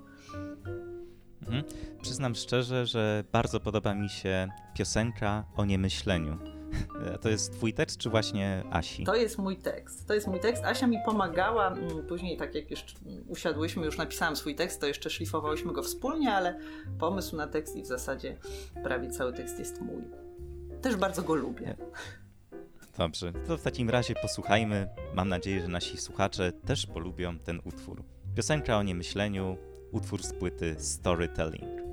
Mhm. 1.48 1.64
Przyznam 2.02 2.36
szczerze, 2.36 2.86
że 2.86 3.24
bardzo 3.32 3.60
podoba 3.60 3.96
mi 3.96 4.10
się 4.10 4.48
piosenka 4.74 5.46
o 5.56 5.66
niemyśleniu. 5.66 6.38
To 7.22 7.30
jest 7.30 7.54
twój 7.54 7.74
tekst, 7.74 7.98
czy 7.98 8.10
właśnie 8.10 8.64
Asi? 8.72 9.04
To 9.04 9.16
jest 9.16 9.38
mój 9.38 9.58
tekst. 9.58 10.08
To 10.08 10.14
jest 10.14 10.28
mój 10.28 10.40
tekst. 10.40 10.64
Asia 10.66 10.88
mi 10.88 10.98
pomagała. 11.06 11.68
Mm, 11.68 12.08
później, 12.08 12.38
tak 12.38 12.56
jak 12.56 12.72
jeszcze 12.72 12.94
usiadłyśmy, 13.28 13.86
już 13.86 13.98
napisałam 13.98 14.36
swój 14.36 14.56
tekst, 14.56 14.82
to 14.82 14.88
jeszcze 14.88 15.10
szlifowałyśmy 15.10 15.74
go 15.74 15.84
wspólnie, 15.84 16.34
ale 16.34 16.60
pomysł 17.00 17.36
na 17.36 17.48
tekst 17.48 17.76
i 17.76 17.82
w 17.82 17.86
zasadzie 17.86 18.38
prawie 18.84 19.10
cały 19.10 19.34
tekst 19.34 19.60
jest 19.60 19.82
mój. 19.82 20.04
Też 20.82 20.96
bardzo 20.96 21.24
go 21.24 21.36
lubię. 21.36 21.76
Dobrze, 22.98 23.34
to 23.48 23.58
w 23.58 23.62
takim 23.62 23.90
razie 23.90 24.14
posłuchajmy. 24.16 24.88
Mam 25.14 25.30
nadzieję, 25.30 25.62
że 25.62 25.68
nasi 25.68 25.98
słuchacze 25.98 26.52
też 26.52 26.86
polubią 26.86 27.40
ten 27.40 27.62
utwór. 27.64 28.04
Piosenka 28.36 28.78
o 28.78 28.84
niemyśleniu, 28.84 29.58
utwór 29.92 30.24
z 30.24 30.34
płyty 30.34 30.76
Storytelling. 30.80 31.87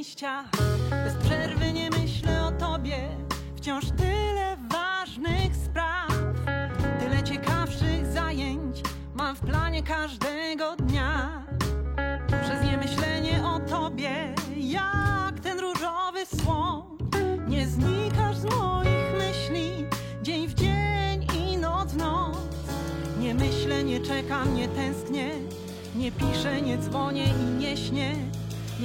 Szczęścia. 0.00 0.44
Bez 0.90 1.14
przerwy 1.14 1.72
nie 1.72 1.90
myślę 1.90 2.44
o 2.44 2.52
tobie, 2.52 3.08
wciąż 3.56 3.84
tyle 3.86 4.19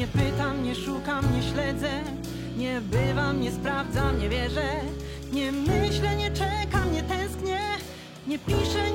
Nie 0.05 0.23
pytam, 0.23 0.63
nie 0.63 0.75
szukam, 0.75 1.35
nie 1.35 1.43
śledzę. 1.43 1.89
Nie 2.57 2.81
bywam, 2.81 3.41
nie 3.41 3.51
sprawdzam, 3.51 4.19
nie 4.19 4.29
wierzę. 4.29 4.69
Nie 5.33 5.51
myślę, 5.51 6.15
nie 6.15 6.31
czekam, 6.31 6.93
nie 6.93 7.03
tęsknię. 7.03 7.59
Nie 8.27 8.39
piszę, 8.39 8.91
nie 8.91 8.94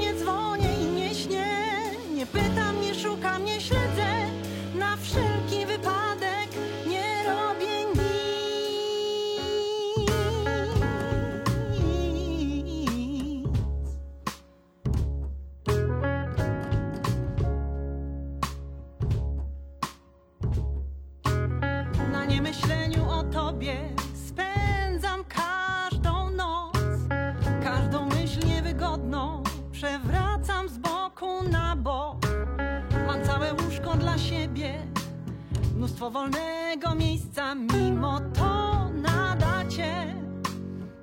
mnóstwo 36.01 36.11
wolnego 36.11 36.95
miejsca, 36.95 37.55
mimo 37.55 38.21
to 38.21 38.89
nadacie. 38.95 40.15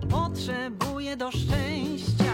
Potrzebuję 0.10 1.18
do 1.18 1.32
szczęścia. 1.32 2.27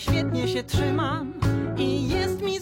Świetnie 0.00 0.48
się 0.48 0.62
trzymam 0.64 1.34
i 1.78 2.08
jest 2.08 2.42
mi 2.42 2.59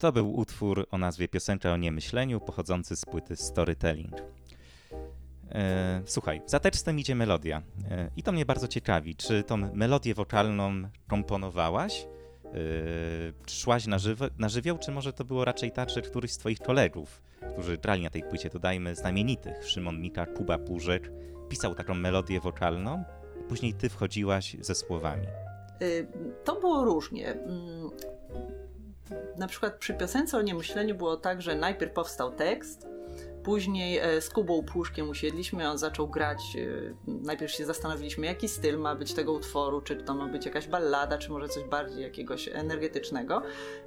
To 0.00 0.12
był 0.12 0.36
utwór 0.38 0.86
o 0.90 0.98
nazwie 0.98 1.28
Piosenka 1.28 1.72
o 1.72 1.76
niemyśleniu, 1.76 2.40
pochodzący 2.40 2.96
z 2.96 3.04
płyty 3.04 3.36
Storytelling. 3.36 4.14
E, 5.50 6.02
słuchaj, 6.06 6.42
za 6.46 6.60
tekstem 6.60 6.98
idzie 6.98 7.14
melodia 7.14 7.62
e, 7.90 8.10
i 8.16 8.22
to 8.22 8.32
mnie 8.32 8.46
bardzo 8.46 8.68
ciekawi. 8.68 9.16
Czy 9.16 9.42
tą 9.42 9.56
melodię 9.56 10.14
wokalną 10.14 10.72
komponowałaś? 11.08 12.06
E, 12.44 12.50
szłaś 13.50 13.86
na, 13.86 13.98
żywo, 13.98 14.24
na 14.38 14.48
żywioł, 14.48 14.78
czy 14.78 14.90
może 14.90 15.12
to 15.12 15.24
było 15.24 15.44
raczej 15.44 15.72
tak, 15.72 15.90
że 15.90 16.02
któryś 16.02 16.32
z 16.32 16.38
twoich 16.38 16.58
kolegów, 16.58 17.22
którzy 17.52 17.78
grali 17.78 18.02
na 18.02 18.10
tej 18.10 18.22
płycie, 18.22 18.50
dodajmy 18.50 18.94
znamienitych, 18.94 19.68
Szymon 19.68 20.00
Mika, 20.00 20.26
Kuba 20.26 20.58
Purzek, 20.58 21.12
pisał 21.48 21.74
taką 21.74 21.94
melodię 21.94 22.40
wokalną, 22.40 23.04
a 23.40 23.48
później 23.48 23.74
ty 23.74 23.88
wchodziłaś 23.88 24.56
ze 24.60 24.74
słowami? 24.74 25.26
Y, 25.82 26.06
to 26.44 26.60
było 26.60 26.84
różnie. 26.84 27.36
Na 29.38 29.46
przykład 29.46 29.74
przy 29.74 29.94
piosence 29.94 30.38
o 30.38 30.42
niemyśleniu 30.42 30.94
było 30.94 31.16
tak, 31.16 31.42
że 31.42 31.54
najpierw 31.54 31.92
powstał 31.92 32.32
tekst, 32.32 32.90
Później 33.42 33.98
e, 33.98 34.20
z 34.20 34.30
Kubą 34.30 34.62
Puszkiem 34.62 35.08
usiedliśmy, 35.08 35.70
on 35.70 35.78
zaczął 35.78 36.08
grać. 36.08 36.56
E, 36.56 36.94
najpierw 37.06 37.52
się 37.52 37.66
zastanowiliśmy, 37.66 38.26
jaki 38.26 38.48
styl 38.48 38.78
ma 38.78 38.94
być 38.94 39.14
tego 39.14 39.32
utworu, 39.32 39.80
czy 39.80 39.96
to 39.96 40.14
ma 40.14 40.28
być 40.28 40.46
jakaś 40.46 40.68
ballada, 40.68 41.18
czy 41.18 41.30
może 41.30 41.48
coś 41.48 41.64
bardziej 41.64 42.02
jakiegoś 42.02 42.48
energetycznego. 42.48 43.42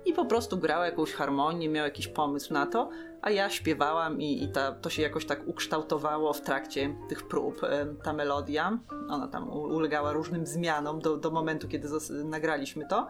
I 0.05 0.13
po 0.13 0.25
prostu 0.25 0.57
grał 0.57 0.83
jakąś 0.83 1.13
harmonię, 1.13 1.69
miał 1.69 1.85
jakiś 1.85 2.07
pomysł 2.07 2.53
na 2.53 2.65
to, 2.65 2.89
a 3.21 3.29
ja 3.29 3.49
śpiewałam 3.49 4.21
i, 4.21 4.43
i 4.43 4.47
ta, 4.47 4.71
to 4.71 4.89
się 4.89 5.01
jakoś 5.01 5.25
tak 5.25 5.47
ukształtowało 5.47 6.33
w 6.33 6.41
trakcie 6.41 6.95
tych 7.09 7.27
prób. 7.27 7.63
E, 7.63 7.85
ta 8.03 8.13
melodia, 8.13 8.79
ona 9.09 9.27
tam 9.27 9.49
ulegała 9.49 10.11
różnym 10.13 10.45
zmianom 10.45 10.99
do, 10.99 11.17
do 11.17 11.31
momentu, 11.31 11.67
kiedy 11.67 11.87
nagraliśmy 12.23 12.87
to. 12.87 13.07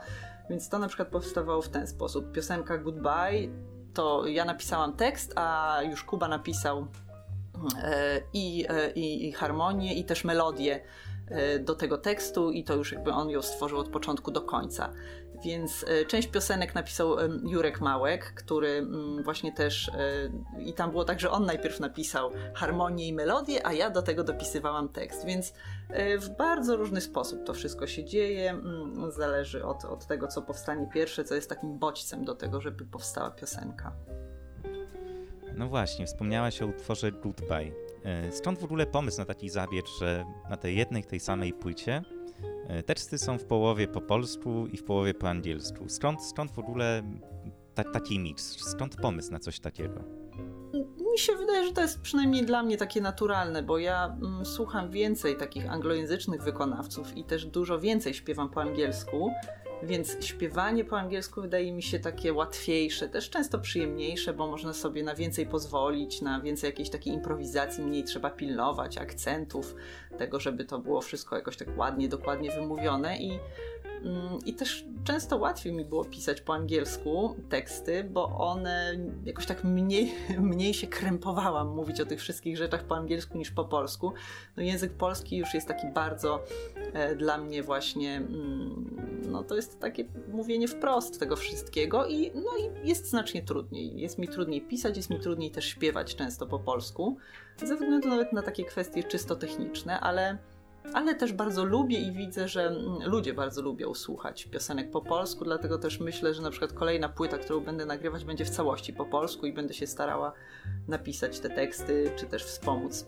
Więc 0.49 0.69
to 0.69 0.79
na 0.79 0.87
przykład 0.87 1.07
powstawało 1.07 1.61
w 1.61 1.69
ten 1.69 1.87
sposób. 1.87 2.31
Piosenka 2.31 2.77
Goodbye 2.77 3.47
to 3.93 4.27
ja 4.27 4.45
napisałam 4.45 4.93
tekst, 4.93 5.33
a 5.35 5.77
już 5.89 6.03
Kuba 6.03 6.27
napisał 6.27 6.87
e, 7.83 8.21
i, 8.33 8.65
e, 8.69 8.91
i, 8.91 9.27
i 9.27 9.31
harmonię, 9.31 9.93
i 9.93 10.03
też 10.03 10.23
melodię 10.23 10.79
e, 11.27 11.59
do 11.59 11.75
tego 11.75 11.97
tekstu, 11.97 12.51
i 12.51 12.63
to 12.63 12.75
już 12.75 12.91
jakby 12.91 13.11
on 13.11 13.29
ją 13.29 13.41
stworzył 13.41 13.79
od 13.79 13.89
początku 13.89 14.31
do 14.31 14.41
końca. 14.41 14.93
Więc 15.43 15.85
e, 15.87 16.05
część 16.05 16.27
piosenek 16.27 16.75
napisał 16.75 17.15
Jurek 17.43 17.81
Małek, 17.81 18.33
który 18.33 18.69
mm, 18.69 19.23
właśnie 19.23 19.51
też 19.51 19.89
e, 19.89 20.29
i 20.59 20.73
tam 20.73 20.91
było 20.91 21.05
tak, 21.05 21.19
że 21.19 21.31
on 21.31 21.45
najpierw 21.45 21.79
napisał 21.79 22.31
harmonię 22.53 23.07
i 23.07 23.13
melodię, 23.13 23.67
a 23.67 23.73
ja 23.73 23.89
do 23.89 24.01
tego 24.01 24.23
dopisywałam 24.23 24.89
tekst. 24.89 25.25
Więc 25.25 25.53
e, 25.89 26.17
w 26.17 26.29
bardzo 26.29 26.75
różny 26.75 27.01
sposób 27.01 27.43
to 27.45 27.53
wszystko 27.53 27.87
się 27.87 28.05
dzieje. 28.05 28.49
Mm, 28.49 29.11
zależy 29.11 29.65
od, 29.65 29.85
od 29.85 30.07
tego, 30.07 30.27
co 30.27 30.41
powstanie 30.41 30.89
pierwsze, 30.93 31.23
co 31.23 31.35
jest 31.35 31.49
takim 31.49 31.79
bodźcem 31.79 32.25
do 32.25 32.35
tego, 32.35 32.61
żeby 32.61 32.85
powstała 32.85 33.31
piosenka. 33.31 33.95
No 35.55 35.67
właśnie, 35.67 36.05
wspomniałaś 36.05 36.61
o 36.61 36.67
utworze 36.67 37.11
Goodbye. 37.11 37.71
Stąd 38.31 38.59
w 38.59 38.63
ogóle 38.63 38.85
pomysł 38.85 39.17
na 39.17 39.25
taki 39.25 39.49
zabieg, 39.49 39.85
że 39.99 40.25
na 40.49 40.57
tej 40.57 40.77
jednej, 40.77 41.03
tej 41.03 41.19
samej 41.19 41.53
płycie 41.53 42.01
teksty 42.85 43.17
są 43.17 43.37
w 43.37 43.45
połowie 43.45 43.87
po 43.87 44.01
polsku 44.01 44.67
i 44.67 44.77
w 44.77 44.83
połowie 44.83 45.13
po 45.13 45.29
angielsku. 45.29 45.89
Skąd, 45.89 46.21
skąd 46.21 46.51
w 46.51 46.59
ogóle 46.59 47.03
ta, 47.73 47.83
taki 47.83 48.19
miks? 48.19 48.59
Skąd 48.59 48.95
pomysł 48.95 49.31
na 49.31 49.39
coś 49.39 49.59
takiego? 49.59 50.03
Mi 51.11 51.19
się 51.19 51.35
wydaje, 51.35 51.67
że 51.67 51.73
to 51.73 51.81
jest 51.81 52.01
przynajmniej 52.01 52.45
dla 52.45 52.63
mnie 52.63 52.77
takie 52.77 53.01
naturalne, 53.01 53.63
bo 53.63 53.77
ja 53.77 54.17
mm, 54.21 54.45
słucham 54.45 54.91
więcej 54.91 55.37
takich 55.37 55.71
anglojęzycznych 55.71 56.43
wykonawców 56.43 57.17
i 57.17 57.23
też 57.23 57.45
dużo 57.45 57.79
więcej 57.79 58.13
śpiewam 58.13 58.49
po 58.49 58.61
angielsku. 58.61 59.31
Więc 59.83 60.25
śpiewanie 60.25 60.85
po 60.85 60.99
angielsku 60.99 61.41
wydaje 61.41 61.73
mi 61.73 61.83
się 61.83 61.99
takie 61.99 62.33
łatwiejsze, 62.33 63.09
też 63.09 63.29
często 63.29 63.59
przyjemniejsze, 63.59 64.33
bo 64.33 64.47
można 64.47 64.73
sobie 64.73 65.03
na 65.03 65.15
więcej 65.15 65.45
pozwolić, 65.45 66.21
na 66.21 66.41
więcej 66.41 66.67
jakiejś 66.67 66.89
takiej 66.89 67.13
improwizacji, 67.13 67.83
mniej 67.83 68.03
trzeba 68.03 68.29
pilnować 68.29 68.97
akcentów, 68.97 69.75
tego, 70.17 70.39
żeby 70.39 70.65
to 70.65 70.79
było 70.79 71.01
wszystko 71.01 71.35
jakoś 71.35 71.57
tak 71.57 71.77
ładnie, 71.77 72.09
dokładnie 72.09 72.51
wymówione 72.51 73.17
i 73.17 73.39
Mm, 74.03 74.39
I 74.45 74.53
też 74.53 74.85
często 75.03 75.37
łatwiej 75.37 75.73
mi 75.73 75.85
było 75.85 76.05
pisać 76.05 76.41
po 76.41 76.53
angielsku 76.53 77.35
teksty, 77.49 78.03
bo 78.03 78.25
one 78.25 78.97
jakoś 79.25 79.45
tak 79.45 79.63
mniej, 79.63 80.13
mniej 80.39 80.73
się 80.73 80.87
krępowałam 80.87 81.67
mówić 81.67 82.01
o 82.01 82.05
tych 82.05 82.19
wszystkich 82.19 82.57
rzeczach 82.57 82.83
po 82.83 82.95
angielsku 82.95 83.37
niż 83.37 83.51
po 83.51 83.65
polsku. 83.65 84.13
No 84.57 84.63
język 84.63 84.93
polski 84.93 85.37
już 85.37 85.53
jest 85.53 85.67
taki 85.67 85.87
bardzo 85.87 86.43
e, 86.93 87.15
dla 87.15 87.37
mnie 87.37 87.63
właśnie, 87.63 88.15
mm, 88.15 89.12
no 89.33 89.43
to 89.43 89.55
jest 89.55 89.79
takie 89.79 90.05
mówienie 90.31 90.67
wprost 90.67 91.19
tego 91.19 91.35
wszystkiego 91.35 92.07
i, 92.07 92.31
no 92.35 92.51
i 92.59 92.87
jest 92.87 93.09
znacznie 93.09 93.43
trudniej. 93.43 93.99
Jest 93.99 94.17
mi 94.17 94.27
trudniej 94.27 94.61
pisać, 94.61 94.97
jest 94.97 95.09
mi 95.09 95.19
trudniej 95.19 95.51
też 95.51 95.65
śpiewać 95.65 96.15
często 96.15 96.47
po 96.47 96.59
polsku, 96.59 97.17
ze 97.57 97.75
względu 97.75 98.09
nawet 98.09 98.33
na 98.33 98.41
takie 98.41 98.65
kwestie 98.65 99.03
czysto 99.03 99.35
techniczne, 99.35 99.99
ale 99.99 100.37
ale 100.93 101.15
też 101.15 101.33
bardzo 101.33 101.65
lubię 101.65 101.99
i 101.99 102.11
widzę, 102.11 102.47
że 102.47 102.67
mm, 102.67 103.09
ludzie 103.09 103.33
bardzo 103.33 103.61
lubią 103.61 103.93
słuchać 103.93 104.45
piosenek 104.45 104.91
po 104.91 105.01
polsku, 105.01 105.43
dlatego 105.43 105.77
też 105.77 105.99
myślę, 105.99 106.33
że 106.33 106.41
na 106.41 106.49
przykład 106.49 106.73
kolejna 106.73 107.09
płyta, 107.09 107.37
którą 107.37 107.59
będę 107.59 107.85
nagrywać, 107.85 108.25
będzie 108.25 108.45
w 108.45 108.49
całości 108.49 108.93
po 108.93 109.05
polsku 109.05 109.45
i 109.45 109.53
będę 109.53 109.73
się 109.73 109.87
starała 109.87 110.33
napisać 110.87 111.39
te 111.39 111.49
teksty, 111.49 112.11
czy 112.15 112.25
też 112.25 112.43
wspomóc 112.43 113.05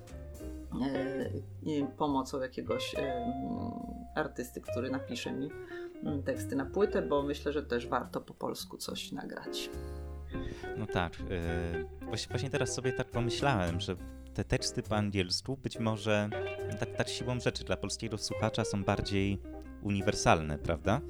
e, 0.81 1.87
pomocą 1.97 2.41
jakiegoś 2.41 2.95
artysty, 4.15 4.61
który 4.61 4.89
napisze 4.89 5.31
mi 5.31 5.49
teksty 6.25 6.55
na 6.55 6.65
płytę, 6.65 7.01
bo 7.01 7.23
myślę, 7.23 7.53
że 7.53 7.63
też 7.63 7.87
warto 7.87 8.21
po 8.21 8.33
polsku 8.33 8.77
coś 8.77 9.11
nagrać. 9.11 9.69
No 10.77 10.85
tak. 10.85 11.19
Yy, 11.19 12.07
właśnie 12.27 12.49
teraz 12.49 12.73
sobie 12.73 12.93
tak 12.93 13.07
pomyślałem, 13.07 13.79
że 13.79 13.95
te 14.33 14.43
teksty 14.43 14.83
po 14.83 14.95
angielsku 14.95 15.57
być 15.57 15.79
może 15.79 16.29
tak, 16.79 16.95
tak 16.95 17.09
siłą 17.09 17.39
rzeczy 17.39 17.63
dla 17.63 17.77
polskiego 17.77 18.17
słuchacza 18.17 18.65
są 18.65 18.83
bardziej 18.83 19.41
uniwersalne, 19.81 20.57
prawda? 20.57 21.01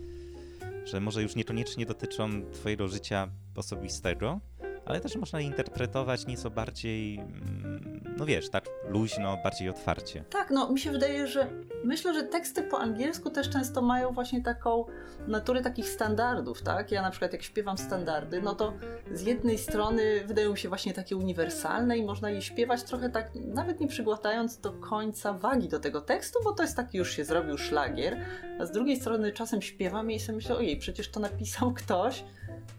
Że 0.86 1.00
może 1.00 1.24
już 1.24 1.36
niekoniecznie 1.36 1.86
dotyczą 1.86 2.30
Twojego 2.52 2.88
życia 2.88 3.28
osobistego, 3.56 4.40
ale 4.86 5.02
też 5.02 5.16
można 5.16 5.40
je 5.40 5.46
interpretować 5.46 6.28
nieco 6.28 6.50
bardziej, 6.50 7.20
mm, 7.20 8.02
no 8.18 8.26
wiesz, 8.26 8.50
tak 8.50 8.66
luźno, 8.90 9.38
bardziej 9.44 9.70
otwarcie. 9.70 10.24
Tak, 10.30 10.50
no 10.50 10.70
mi 10.70 10.80
się 10.80 10.92
wydaje, 10.92 11.28
że 11.28 11.48
myślę, 11.84 12.14
że 12.14 12.24
teksty 12.24 12.64
po 12.64 12.80
angielsku 12.80 13.30
też 13.30 13.50
często 13.50 13.82
mają 13.82 14.12
właśnie 14.12 14.44
taką 14.44 14.86
naturę 15.28 15.62
takich 15.62 15.90
standardów, 15.90 16.62
tak? 16.62 16.92
Ja 16.92 17.02
na 17.02 17.10
przykład 17.12 17.34
jak 17.34 17.44
śpiewam 17.44 17.78
standardy, 17.78 18.42
no 18.42 18.56
to 18.56 18.74
z 19.12 19.22
jednej 19.22 19.58
strony 19.58 20.24
wydają 20.26 20.52
mi 20.52 20.58
się 20.58 20.70
właśnie 20.70 20.94
takie 20.94 21.18
uniwersalne 21.18 21.98
i 21.98 22.04
można 22.04 22.30
je 22.30 22.42
śpiewać 22.42 22.84
trochę 22.84 23.10
tak, 23.10 23.32
nawet 23.36 23.80
nie 23.80 23.88
przygłatając 23.88 24.58
do 24.58 24.74
końca 24.74 25.34
wagi 25.34 25.68
do 25.68 25.80
tego 25.80 26.02
tekstu, 26.02 26.40
bo 26.44 26.52
to 26.52 26.64
jest 26.64 26.76
taki 26.76 26.98
już 26.98 27.12
się 27.12 27.26
zrobił 27.26 27.58
szlagier, 27.58 28.26
a 28.60 28.66
z 28.66 28.72
drugiej 28.72 28.96
strony 28.96 29.32
czasem 29.32 29.62
śpiewam 29.62 30.12
i 30.12 30.20
sobie 30.20 30.36
myślę, 30.36 30.56
ojej, 30.56 30.78
przecież 30.78 31.12
to 31.12 31.20
napisał 31.20 31.74
ktoś, 31.84 32.24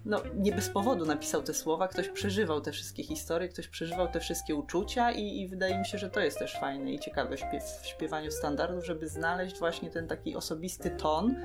no, 0.04 0.22
nie 0.34 0.52
bez 0.52 0.68
powodu 0.68 1.06
napisał 1.06 1.42
te 1.42 1.54
słowa, 1.54 1.88
ktoś 1.88 2.08
przeżywał 2.08 2.60
te 2.60 2.72
wszystkie 2.72 3.02
historie, 3.02 3.48
ktoś 3.48 3.68
przeżywał 3.68 4.08
te 4.08 4.20
wszystkie 4.20 4.54
uczucia 4.54 5.12
i, 5.12 5.40
i 5.40 5.48
wydaje 5.48 5.78
mi 5.78 5.86
się, 5.86 5.98
że 5.98 6.10
to 6.10 6.20
jest 6.20 6.38
też 6.38 6.60
fajne 6.60 6.92
i 6.92 6.98
ciekawe 6.98 7.36
w 7.82 7.86
śpiewaniu 7.86 8.30
standardów, 8.30 8.86
żeby 8.86 9.08
znaleźć 9.08 9.58
właśnie 9.58 9.90
ten 9.90 10.08
taki 10.08 10.36
osobisty 10.36 10.90
ton 10.90 11.36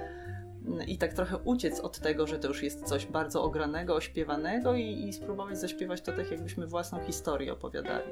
i 0.87 0.97
tak 0.97 1.13
trochę 1.13 1.37
uciec 1.37 1.79
od 1.79 1.99
tego, 1.99 2.27
że 2.27 2.39
to 2.39 2.47
już 2.47 2.63
jest 2.63 2.83
coś 2.83 3.05
bardzo 3.05 3.43
ogranego, 3.43 3.95
ośpiewanego 3.95 4.75
i, 4.75 5.07
i 5.07 5.13
spróbować 5.13 5.59
zaśpiewać 5.59 6.01
to 6.01 6.11
tak, 6.11 6.31
jakbyśmy 6.31 6.67
własną 6.67 6.99
historię 6.99 7.53
opowiadali. 7.53 8.11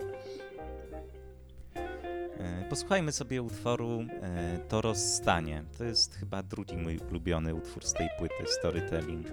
E, 2.39 2.69
posłuchajmy 2.69 3.11
sobie 3.11 3.41
utworu 3.41 3.99
e, 4.21 4.59
To 4.69 4.81
rozstanie. 4.81 5.63
To 5.77 5.83
jest 5.83 6.15
chyba 6.15 6.43
drugi 6.43 6.77
mój 6.77 6.99
ulubiony 7.09 7.55
utwór 7.55 7.85
z 7.85 7.93
tej 7.93 8.09
płyty 8.17 8.45
Storytelling. 8.45 9.27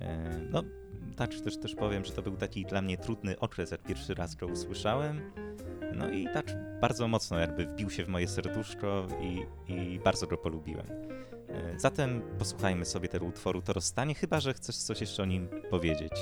E, 0.00 0.40
no, 0.50 0.62
tak 1.16 1.30
też, 1.34 1.56
też 1.56 1.74
powiem, 1.74 2.04
że 2.04 2.12
to 2.12 2.22
był 2.22 2.36
taki 2.36 2.64
dla 2.64 2.82
mnie 2.82 2.98
trudny 2.98 3.38
okres, 3.38 3.70
jak 3.70 3.82
pierwszy 3.82 4.14
raz 4.14 4.34
go 4.34 4.46
usłyszałem. 4.46 5.32
No 5.94 6.10
i 6.10 6.28
tak 6.34 6.44
bardzo 6.80 7.08
mocno 7.08 7.38
jakby 7.38 7.66
wbił 7.66 7.90
się 7.90 8.04
w 8.04 8.08
moje 8.08 8.28
serduszko 8.28 9.06
i, 9.20 9.42
i 9.72 9.98
bardzo 9.98 10.26
go 10.26 10.36
polubiłem. 10.36 10.86
E, 11.48 11.78
zatem 11.78 12.22
posłuchajmy 12.38 12.84
sobie 12.84 13.08
tego 13.08 13.26
utworu 13.26 13.62
To 13.62 13.72
rozstanie, 13.72 14.14
chyba 14.14 14.40
że 14.40 14.54
chcesz 14.54 14.76
coś 14.76 15.00
jeszcze 15.00 15.22
o 15.22 15.26
nim 15.26 15.48
powiedzieć. 15.70 16.12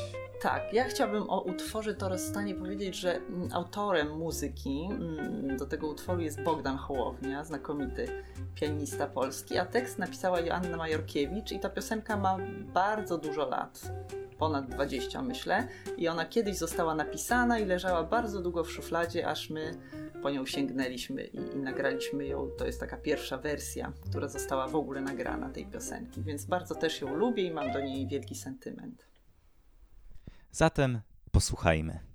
Tak, 0.43 0.73
ja 0.73 0.85
chciałabym 0.85 1.31
o 1.31 1.41
utworze 1.41 1.95
To 1.95 2.09
rozstanie 2.09 2.55
powiedzieć, 2.55 2.97
że 2.97 3.17
mm, 3.17 3.49
autorem 3.53 4.19
muzyki 4.19 4.89
mm, 4.91 5.57
do 5.57 5.67
tego 5.67 5.87
utworu 5.89 6.21
jest 6.21 6.43
Bogdan 6.43 6.77
Hołownia, 6.77 7.45
znakomity 7.45 8.07
pianista 8.55 9.07
polski, 9.07 9.59
a 9.59 9.67
tekst 9.67 9.99
napisała 9.99 10.41
Joanna 10.41 10.77
Majorkiewicz 10.77 11.53
i 11.53 11.61
ta 11.61 11.69
piosenka 11.69 12.17
ma 12.17 12.39
bardzo 12.75 13.19
dużo 13.19 13.49
lat. 13.49 13.93
Ponad 14.39 14.71
20 14.71 15.23
myślę, 15.23 15.69
i 15.97 16.09
ona 16.09 16.25
kiedyś 16.25 16.57
została 16.57 16.95
napisana 16.95 17.59
i 17.59 17.65
leżała 17.65 18.03
bardzo 18.05 18.43
długo 18.43 18.65
w 18.65 18.71
szufladzie, 18.71 19.27
aż 19.27 19.51
my 19.51 19.75
po 20.23 20.31
nią 20.31 20.47
sięgnęliśmy 20.47 21.25
i, 21.25 21.37
i, 21.37 21.59
nagraliśmy 21.59 22.27
ją. 22.27 22.49
To 22.59 22.67
jest 22.67 22.81
taka 22.81 22.97
pierwsza 22.97 23.39
wersja, 23.39 23.93
która 24.11 24.29
została 24.29 24.69
w 24.69 24.77
ogóle 24.77 25.01
nagrana 25.01 25.51
tej 25.51 25.67
piosenki, 25.67 26.23
więc 26.23 26.45
bardzo 26.45 26.75
też 26.75 27.01
ją 27.01 27.15
lubię 27.15 27.43
i 27.43 27.51
mam 27.51 27.73
do 27.73 27.81
niej 27.81 28.07
wielki 28.07 28.35
sentyment. 28.35 29.12
Zatem 30.55 31.01
posłuchajmy. 31.31 32.12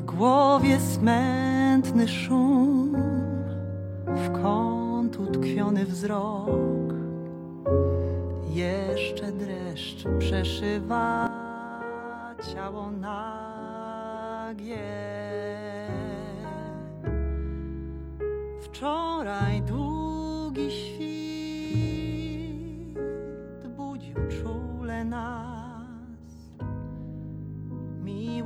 W 0.00 0.02
głowie 0.02 0.80
smętny 0.80 2.08
szum, 2.08 2.96
w 4.06 4.42
kąt 4.42 5.16
utkwiony 5.16 5.84
wzrok. 5.84 6.94
Jeszcze 8.50 9.32
dreszcz 9.32 10.04
przeszywa 10.18 11.30
ciało 12.54 12.90
nagie. 12.90 14.78
Wczoraj 18.60 19.62
długi 19.62 20.70
świt 20.70 21.78
budził 23.76 24.14
czule 24.14 25.04
nas, 25.04 25.49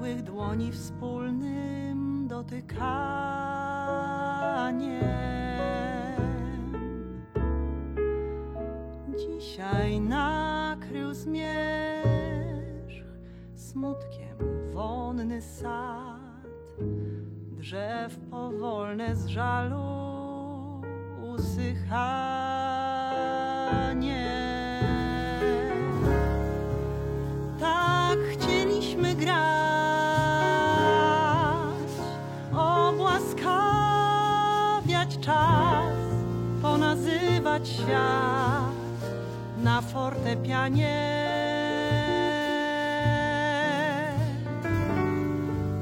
miłych 0.04 0.22
dłoni 0.22 0.72
wspólnym 0.72 2.28
dotykaniem. 2.28 2.64
Dzisiaj 9.16 10.00
nakrył 10.00 11.14
zmierzch 11.14 11.44
smutkiem 13.54 14.38
wonny 14.72 15.42
sad, 15.42 16.58
drzew 17.52 18.18
powolne 18.30 19.16
z 19.16 19.26
żalu 19.26 19.84
usychanie. 21.34 22.53
Świat 37.84 38.72
na 39.62 39.80
fortepianie. 39.80 41.24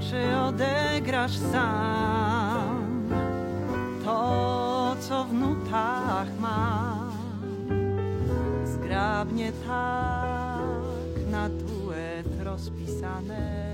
Czy 0.01 0.37
odegrasz 0.37 1.39
sam 1.39 3.09
to, 4.05 4.97
co 5.01 5.25
w 5.25 5.33
nutach 5.33 6.29
mam? 6.41 7.13
Zgrabnie 8.65 9.53
tak 9.53 11.31
na 11.31 11.49
duet 11.49 12.27
rozpisane. 12.45 13.73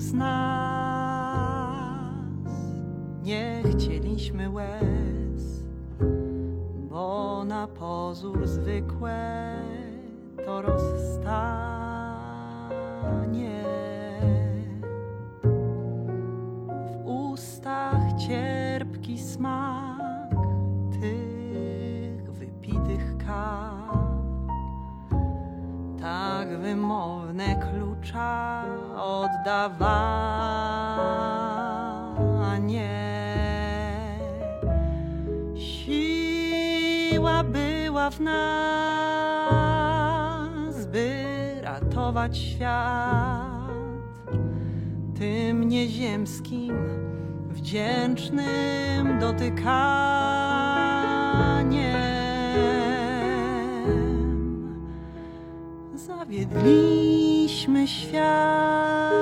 Z 0.00 0.12
nas, 0.12 1.74
nie 3.22 3.62
chcieliśmy 3.70 4.50
łez, 4.50 5.64
bo 6.88 7.44
na 7.44 7.66
pozór 7.66 8.46
zwykłe 8.46 9.54
to 10.44 10.62
rozstanie. 10.62 11.24
W 16.86 17.06
ustach 17.06 18.12
cierpki 18.26 19.18
smak 19.18 20.30
tych 21.00 22.32
wypitych 22.32 23.16
kaw. 23.26 23.98
Tak 26.00 26.58
wymowne 26.58 27.56
klucza 27.56 28.64
oddawania. 29.44 29.84
Siła 35.54 37.44
była 37.44 38.10
w 38.10 38.20
nas, 38.20 38.36
by 40.86 41.24
ratować 41.62 42.38
świat 42.38 43.64
tym 45.18 45.68
nieziemskim, 45.68 46.74
wdzięcznym 47.50 49.18
dotykaniem. 49.20 50.54
Zawiedliśmy 57.64 57.88
świat, 57.88 59.12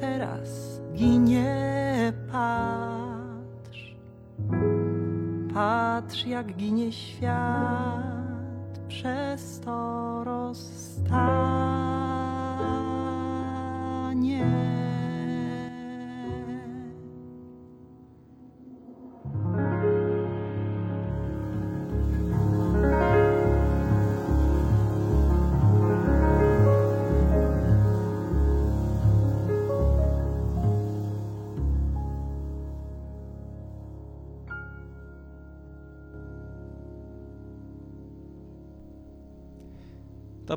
teraz 0.00 0.80
ginie 0.94 2.12
patrz. 2.32 3.96
Patrz, 5.54 6.26
jak 6.26 6.56
ginie 6.56 6.92
świat 6.92 8.80
przez 8.88 9.60
to 9.60 10.24
rozstanie. 10.24 11.73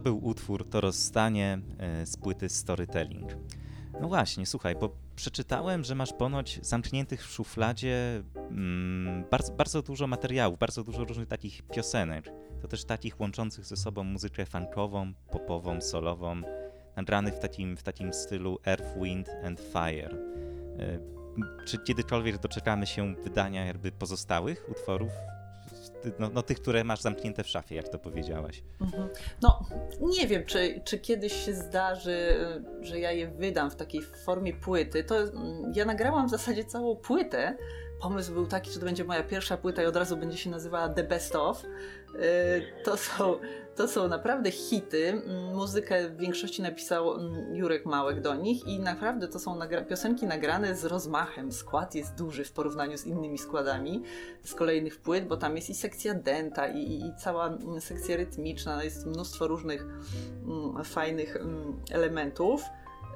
Był 0.08 0.26
utwór 0.26 0.70
To 0.70 0.82
rozstanie 0.82 1.60
e, 1.80 2.06
z 2.06 2.18
płyty 2.18 2.50
Storytelling. 2.50 3.38
No 4.02 4.08
właśnie, 4.08 4.46
słuchaj, 4.46 4.76
bo 4.76 4.96
przeczytałem, 5.16 5.84
że 5.84 5.96
masz 5.96 6.14
ponoć 6.14 6.60
zamkniętych 6.62 7.28
w 7.28 7.32
szufladzie 7.32 8.24
mm, 8.36 9.26
bardzo, 9.32 9.54
bardzo 9.54 9.82
dużo 9.82 10.08
materiałów, 10.08 10.60
bardzo 10.60 10.84
dużo 10.84 11.04
różnych 11.06 11.28
takich 11.28 11.62
piosenek. 11.62 12.26
To 12.62 12.68
też 12.68 12.86
takich 12.86 13.20
łączących 13.20 13.66
ze 13.66 13.78
sobą 13.78 14.04
muzykę 14.04 14.46
funkową, 14.46 15.14
popową, 15.32 15.82
solową, 15.82 16.42
nagranych 16.96 17.34
w 17.34 17.40
takim, 17.40 17.78
w 17.78 17.84
takim 17.84 18.14
stylu 18.14 18.60
Earth, 18.66 19.00
Wind 19.02 19.30
and 19.44 19.60
Fire. 19.60 20.18
E, 20.80 21.00
Czy 21.66 21.78
kiedykolwiek 21.78 22.38
doczekamy 22.38 22.88
się 22.88 23.16
wydania 23.16 23.66
jakby 23.66 23.92
pozostałych 23.92 24.70
utworów? 24.72 25.12
No, 26.20 26.30
no 26.34 26.42
tych, 26.42 26.62
które 26.62 26.84
masz 26.84 27.02
zamknięte 27.02 27.44
w 27.44 27.48
szafie, 27.48 27.76
jak 27.76 27.90
to 27.90 28.00
powiedziałaś. 28.00 28.64
Mhm. 28.82 29.10
No, 29.42 29.66
nie 30.02 30.28
wiem, 30.28 30.46
czy, 30.46 30.82
czy 30.84 31.00
kiedyś 31.00 31.46
się 31.46 31.54
zdarzy, 31.54 32.36
że 32.82 33.00
ja 33.00 33.12
je 33.12 33.28
wydam 33.28 33.72
w 33.72 33.76
takiej 33.76 34.02
formie 34.02 34.54
płyty. 34.54 35.04
To 35.04 35.16
ja 35.74 35.86
nagrałam 35.86 36.28
w 36.28 36.32
zasadzie 36.32 36.66
całą 36.66 36.96
płytę. 36.96 37.58
Pomysł 38.02 38.34
był 38.34 38.48
taki, 38.48 38.72
że 38.72 38.80
to 38.80 38.86
będzie 38.86 39.04
moja 39.04 39.24
pierwsza 39.24 39.58
płyta 39.58 39.84
i 39.84 39.86
od 39.86 39.96
razu 39.96 40.18
będzie 40.18 40.38
się 40.38 40.50
nazywała 40.50 40.90
The 40.90 41.04
Best 41.04 41.36
Of. 41.36 41.64
Yy, 41.64 42.20
To 42.84 42.98
są, 42.98 43.40
to 43.78 43.88
są 43.88 44.08
naprawdę 44.08 44.52
hity. 44.52 45.08
Mm, 45.10 45.56
Muzykę 45.56 46.10
w 46.10 46.18
większości 46.18 46.62
napisał 46.62 47.14
mm, 47.14 47.56
Jurek 47.56 47.86
Małek 47.86 48.22
do 48.22 48.36
nich 48.36 48.68
i 48.68 48.80
naprawdę 48.80 49.28
to 49.28 49.40
są 49.40 49.60
nagra- 49.60 49.86
piosenki 49.86 50.26
nagrane 50.26 50.76
z 50.76 50.86
rozmachem. 50.86 51.52
Skład 51.52 51.96
jest 51.96 52.16
duży 52.16 52.46
w 52.46 52.52
porównaniu 52.52 52.98
z 52.98 53.06
innymi 53.06 53.38
składami 53.38 54.04
z 54.44 54.54
kolejnych 54.54 55.02
płyt, 55.02 55.28
bo 55.28 55.38
tam 55.38 55.56
jest 55.56 55.70
i 55.70 55.76
sekcja 55.76 56.14
denta, 56.14 56.68
i, 56.68 56.78
i, 56.78 57.06
i 57.06 57.14
cała 57.24 57.48
mm, 57.48 57.82
sekcja 57.82 58.18
rytmiczna, 58.18 58.84
jest 58.84 59.06
mnóstwo 59.06 59.48
różnych 59.48 59.86
mm, 60.46 60.84
fajnych 60.84 61.36
mm, 61.36 61.80
elementów. 61.92 62.64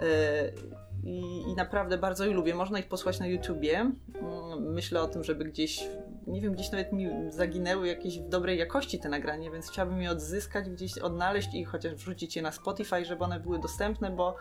Yy, 0.02 0.82
I, 1.04 1.42
I 1.52 1.56
naprawdę 1.56 1.98
bardzo 1.98 2.26
je 2.26 2.32
lubię. 2.32 2.56
Można 2.56 2.80
ich 2.80 2.88
posłać 2.88 3.20
na 3.20 3.28
YouTubie. 3.28 3.80
Mm, 3.80 4.74
Myślę 4.74 5.02
o 5.02 5.08
tym, 5.08 5.24
żeby 5.24 5.46
gdzieś, 5.46 5.84
nie 6.28 6.42
wiem, 6.42 6.54
gdzieś 6.54 6.72
nawet 6.72 6.94
mi 6.94 7.08
zaginęły 7.30 7.88
jakieś 7.88 8.20
w 8.20 8.30
dobrej 8.30 8.60
jakości 8.60 9.00
te 9.00 9.10
nagrania, 9.10 9.52
więc 9.52 9.70
chciałabym 9.70 10.02
je 10.02 10.12
odzyskać, 10.12 10.70
gdzieś 10.70 10.98
odnaleźć 10.98 11.54
i 11.54 11.66
chociaż 11.66 11.94
wrzucić 11.96 12.36
je 12.36 12.42
na 12.42 12.52
Spotify, 12.52 13.06
żeby 13.06 13.24
one 13.24 13.40
były 13.40 13.60
dostępne, 13.60 14.12
bo 14.12 14.36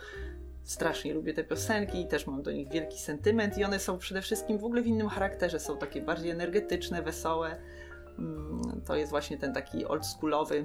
strasznie 0.62 1.14
lubię 1.14 1.34
te 1.34 1.44
piosenki 1.44 2.00
i 2.00 2.06
też 2.08 2.26
mam 2.26 2.42
do 2.42 2.52
nich 2.52 2.68
wielki 2.68 2.98
sentyment 2.98 3.58
i 3.58 3.64
one 3.64 3.78
są 3.78 3.98
przede 3.98 4.22
wszystkim 4.22 4.58
w 4.58 4.64
ogóle 4.64 4.82
w 4.82 4.86
innym 4.86 5.08
charakterze, 5.08 5.60
są 5.60 5.76
takie 5.76 6.02
bardziej 6.02 6.30
energetyczne, 6.30 7.02
wesołe. 7.02 7.56
Mm, 8.18 8.80
To 8.86 8.96
jest 8.96 9.10
właśnie 9.10 9.38
ten 9.38 9.52
taki 9.54 9.86
oldschoolowy 9.86 10.64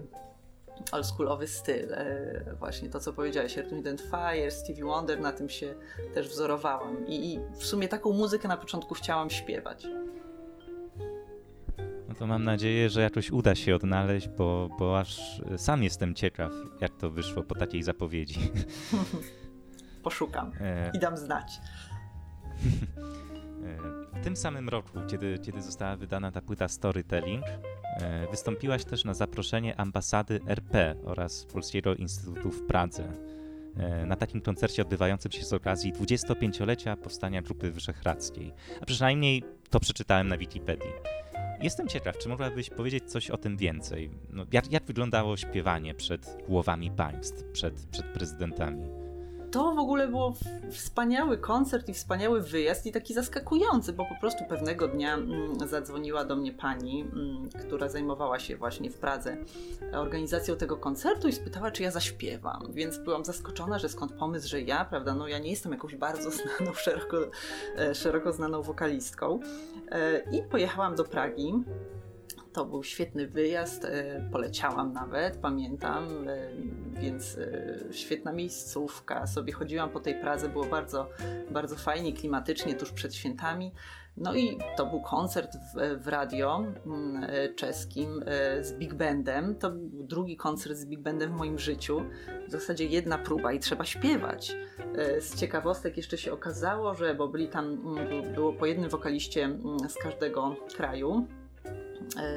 oldschoolowy 0.92 1.48
styl. 1.48 1.94
E, 1.94 2.56
Właśnie 2.60 2.90
to, 2.90 3.00
co 3.00 3.14
powiedziałeś, 3.14 3.58
Earth, 3.58 3.74
Wind 3.74 4.02
Fire, 4.02 4.52
Stevie 4.52 4.84
Wonder, 4.86 5.20
na 5.20 5.32
tym 5.32 5.50
się 5.50 5.76
też 6.14 6.30
wzorowałam. 6.30 7.08
I, 7.08 7.34
I 7.34 7.40
w 7.60 7.64
sumie 7.66 7.88
taką 7.88 8.14
muzykę 8.14 8.48
na 8.48 8.58
początku 8.58 8.94
chciałam 8.94 9.30
śpiewać. 9.30 9.88
No 12.10 12.16
to 12.16 12.28
mam 12.28 12.44
nadzieję, 12.44 12.90
że 12.90 13.02
jakoś 13.02 13.32
uda 13.32 13.56
się 13.56 13.76
odnaleźć, 13.76 14.28
bo, 14.28 14.70
bo 14.80 15.00
aż 15.00 15.42
sam 15.58 15.84
jestem 15.84 16.16
ciekaw, 16.16 16.52
jak 16.82 16.96
to 16.98 17.10
wyszło 17.10 17.44
po 17.44 17.56
takiej 17.56 17.84
zapowiedzi. 17.84 18.40
Poszukam 20.04 20.52
E, 20.62 20.92
i 20.94 21.00
dam 21.00 21.18
znać. 21.18 21.52
e, 24.16 24.20
W 24.20 24.24
tym 24.24 24.36
samym 24.36 24.70
roku, 24.70 25.00
kiedy, 25.08 25.40
kiedy 25.40 25.62
została 25.62 25.96
wydana 25.96 26.32
ta 26.32 26.42
płyta 26.42 26.68
Storytelling, 26.68 27.44
wystąpiłaś 28.32 28.86
też 28.86 29.06
na 29.06 29.14
zaproszenie 29.14 29.80
ambasady 29.80 30.40
RP 30.48 30.96
oraz 31.04 31.46
Polskiego 31.46 31.96
Instytutu 31.96 32.52
w 32.52 32.68
Pradze. 32.68 33.12
e, 33.78 34.06
Na 34.06 34.16
takim 34.16 34.42
koncercie 34.42 34.82
odbywającym 34.82 35.32
się 35.32 35.44
z 35.46 35.54
okazji 35.54 35.94
25-lecia 35.94 36.96
powstania 36.98 37.42
Grupy 37.42 37.72
Wyszehradzkiej. 37.72 38.54
A 38.82 38.86
przynajmniej 38.86 39.44
to 39.70 39.80
przeczytałem 39.80 40.28
na 40.28 40.38
Wikipedii. 40.38 40.92
Jestem 41.62 41.88
ciekaw, 41.88 42.18
czy 42.18 42.30
mogłabyś 42.30 42.70
powiedzieć 42.70 43.12
coś 43.12 43.30
o 43.30 43.38
tym 43.38 43.58
więcej? 43.58 44.10
No, 44.30 44.46
jak, 44.52 44.72
jak 44.72 44.84
wyglądało 44.84 45.38
śpiewanie 45.38 45.94
przed 45.94 46.38
głowami 46.48 46.92
państw, 46.92 47.44
przed, 47.44 47.74
przed 47.92 48.06
prezydentami? 48.06 49.05
To 49.56 49.72
w 49.72 49.80
ogóle 49.80 50.08
było 50.08 50.34
wspaniały 50.72 51.38
koncert 51.38 51.90
i 51.90 51.94
wspaniały 51.94 52.42
wyjazd 52.42 52.86
i 52.86 52.92
taki 52.92 53.14
zaskakujący, 53.14 53.94
bo 53.94 54.06
po 54.06 54.16
prostu 54.20 54.44
pewnego 54.50 54.88
dnia 54.88 55.14
mm, 55.14 55.68
zadzwoniła 55.70 56.26
do 56.26 56.36
mnie 56.36 56.54
pani, 56.54 57.02
mm, 57.02 57.50
która 57.50 57.90
zajmowała 57.90 58.40
się 58.40 58.58
właśnie 58.58 58.90
w 58.90 58.98
Pradze 58.98 59.38
organizacją 59.94 60.56
tego 60.56 60.78
koncertu 60.78 61.28
i 61.28 61.32
spytała, 61.32 61.72
czy 61.72 61.84
ja 61.84 61.92
zaśpiewam. 61.92 62.68
Więc 62.74 62.98
byłam 62.98 63.26
zaskoczona, 63.26 63.80
że 63.80 63.90
skąd 63.90 64.12
pomysł, 64.14 64.50
że 64.50 64.62
ja, 64.62 64.86
prawda, 64.86 65.14
no 65.16 65.28
ja 65.28 65.40
nie 65.40 65.50
jestem 65.50 65.72
jakąś 65.72 65.96
bardzo 65.96 66.32
znaną, 66.32 66.74
szeroko, 66.86 67.18
e, 67.78 67.96
szeroko 67.96 68.34
znaną 68.34 68.62
wokalistką. 68.62 69.40
E, 69.92 70.20
I 70.32 70.44
pojechałam 70.44 70.96
do 70.96 71.04
Pragi. 71.04 71.54
To 72.56 72.66
był 72.66 72.84
świetny 72.84 73.28
wyjazd, 73.28 73.86
e, 73.86 74.30
poleciałam 74.32 74.94
nawet, 74.94 75.38
pamiętam, 75.38 76.28
e, 76.28 76.50
więc 77.02 77.38
e, 77.38 77.94
świetna 77.94 78.32
miejscówka. 78.32 79.28
Sobie 79.28 79.54
chodziłam 79.54 79.90
po 79.90 80.00
tej 80.00 80.16
Pradze, 80.22 80.50
było 80.50 80.66
bardzo, 80.66 81.10
bardzo 81.52 81.76
fajnie, 81.76 82.14
klimatycznie, 82.14 82.76
tuż 82.76 82.92
przed 82.92 83.16
świętami. 83.16 83.72
No 84.18 84.36
i 84.36 84.58
to 84.78 84.86
był 84.86 85.02
koncert 85.02 85.56
w, 85.56 86.04
w 86.04 86.08
radio 86.08 86.64
mm, 86.86 87.28
czeskim 87.56 88.24
z 88.62 88.74
Big 88.74 88.94
Bandem. 88.94 89.56
To 89.56 89.70
był 89.70 90.04
drugi 90.04 90.38
koncert 90.38 90.76
z 90.76 90.86
Big 90.86 91.00
Bandem 91.00 91.32
w 91.32 91.38
moim 91.38 91.60
życiu. 91.60 92.02
W 92.48 92.52
zasadzie 92.52 92.86
jedna 92.86 93.18
próba 93.18 93.54
i 93.54 93.60
trzeba 93.60 93.86
śpiewać. 93.86 94.56
Z 95.20 95.36
ciekawostek 95.40 95.98
jeszcze 95.98 96.18
się 96.18 96.34
okazało, 96.34 96.94
że, 96.94 97.16
bo 97.16 97.28
byli 97.28 97.48
tam, 97.48 97.66
mm, 97.66 98.34
było 98.34 98.54
po 98.54 98.66
jednym 98.66 98.90
wokaliście 98.90 99.44
mm, 99.44 99.90
z 99.90 99.96
każdego 99.96 100.56
kraju 100.76 101.28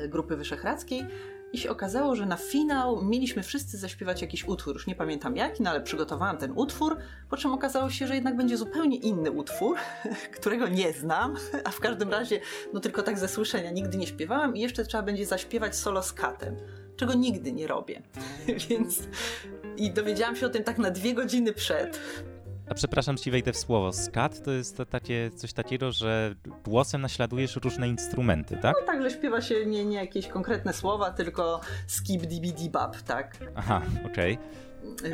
Grupy 0.09 0.37
Wyszehradzkiej 0.37 1.07
i 1.53 1.59
się 1.59 1.71
okazało, 1.71 2.17
że 2.17 2.27
na 2.27 2.37
finał 2.37 3.05
mieliśmy 3.05 3.43
wszyscy 3.43 3.79
zaśpiewać 3.79 4.23
jakiś 4.23 4.49
utwór. 4.49 4.75
Już 4.75 4.87
nie 4.87 4.95
pamiętam 4.95 5.37
jaki, 5.37 5.63
no 5.63 5.71
ale 5.71 5.81
przygotowałam 5.81 6.39
ten 6.39 6.53
utwór, 6.55 6.97
po 7.31 7.37
czym 7.37 7.53
okazało 7.53 7.91
się, 7.91 8.07
że 8.07 8.15
jednak 8.15 8.37
będzie 8.37 8.57
zupełnie 8.57 8.97
inny 8.97 9.31
utwór, 9.31 9.77
którego 10.37 10.69
nie 10.69 10.93
znam, 10.93 11.35
a 11.65 11.71
w 11.71 11.81
każdym 11.81 12.11
razie, 12.11 12.41
no 12.73 12.81
tylko 12.81 13.03
tak 13.03 13.19
ze 13.19 13.29
słyszenia, 13.29 13.71
nigdy 13.71 13.99
nie 13.99 14.07
śpiewałam 14.07 14.57
i 14.57 14.61
jeszcze 14.61 14.85
trzeba 14.85 15.03
będzie 15.03 15.27
zaśpiewać 15.27 15.77
solo 15.77 16.03
z 16.03 16.13
katem, 16.13 16.57
czego 16.97 17.15
nigdy 17.15 17.53
nie 17.53 17.67
robię. 17.67 18.03
Więc 18.69 19.03
i 19.77 19.91
dowiedziałam 19.91 20.37
się 20.37 20.47
o 20.47 20.51
tym 20.51 20.65
tak 20.65 20.79
na 20.79 20.91
dwie 20.91 21.15
godziny 21.15 21.53
przed. 21.53 22.01
A 22.71 22.75
przepraszam, 22.75 23.17
ci 23.17 23.31
wejdę 23.31 23.53
w 23.53 23.57
słowo. 23.57 23.93
Skat 23.93 24.43
to 24.45 24.51
jest 24.51 24.77
to 24.77 24.87
takie, 24.87 25.31
coś 25.31 25.53
takiego, 25.53 25.93
że 25.93 26.35
głosem 26.65 27.01
naśladujesz 27.01 27.57
różne 27.57 27.89
instrumenty, 27.89 28.57
tak? 28.57 28.77
No 28.81 28.87
tak, 28.87 29.03
że 29.03 29.11
śpiewa 29.11 29.41
się 29.41 29.67
nie, 29.67 29.85
nie 29.85 29.97
jakieś 29.97 30.27
konkretne 30.29 30.73
słowa, 30.73 31.11
tylko 31.11 31.61
skip 31.87 32.23
dibidi 32.23 32.71
bab, 32.71 33.03
tak. 33.03 33.37
Aha, 33.55 33.83
okej. 34.07 34.39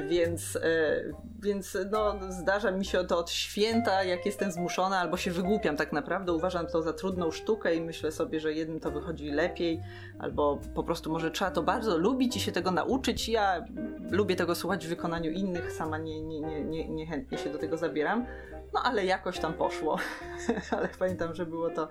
Więc, 0.09 0.57
e, 0.57 1.03
więc 1.43 1.79
no, 1.91 2.19
zdarza 2.29 2.71
mi 2.71 2.85
się 2.85 3.05
to 3.05 3.19
od 3.19 3.31
święta, 3.31 4.05
jak 4.05 4.27
jestem 4.27 4.53
zmuszona, 4.53 4.99
albo 4.99 5.17
się 5.17 5.31
wygłupiam 5.31 5.77
tak 5.77 5.93
naprawdę. 5.93 6.33
Uważam 6.33 6.67
to 6.67 6.83
za 6.83 6.93
trudną 6.93 7.31
sztukę 7.31 7.75
i 7.75 7.81
myślę 7.81 8.13
sobie, 8.13 8.41
że 8.41 8.53
jednym 8.53 8.81
to 8.81 8.91
wychodzi 8.91 9.31
lepiej, 9.31 9.81
albo 10.19 10.59
po 10.75 10.85
prostu 10.85 11.13
może 11.13 11.31
trzeba 11.31 11.51
to 11.51 11.63
bardzo 11.63 11.99
lubić 11.99 12.37
i 12.37 12.41
się 12.41 12.53
tego 12.53 12.71
nauczyć. 12.71 13.29
Ja 13.29 13.65
lubię 14.11 14.37
tego 14.37 14.55
słuchać 14.55 14.87
w 14.87 14.89
wykonaniu 14.89 15.31
innych, 15.31 15.73
sama 15.73 15.99
nie, 15.99 16.21
nie, 16.21 16.41
nie, 16.41 16.65
nie, 16.65 16.89
niechętnie 16.89 17.39
się 17.39 17.51
do 17.51 17.59
tego 17.59 17.77
zabieram. 17.77 18.27
No 18.75 18.83
ale 18.83 19.05
jakoś 19.05 19.39
tam 19.39 19.55
poszło. 19.55 19.99
ale 20.79 20.89
pamiętam, 20.99 21.35
że 21.35 21.47
było 21.47 21.71
to 21.71 21.89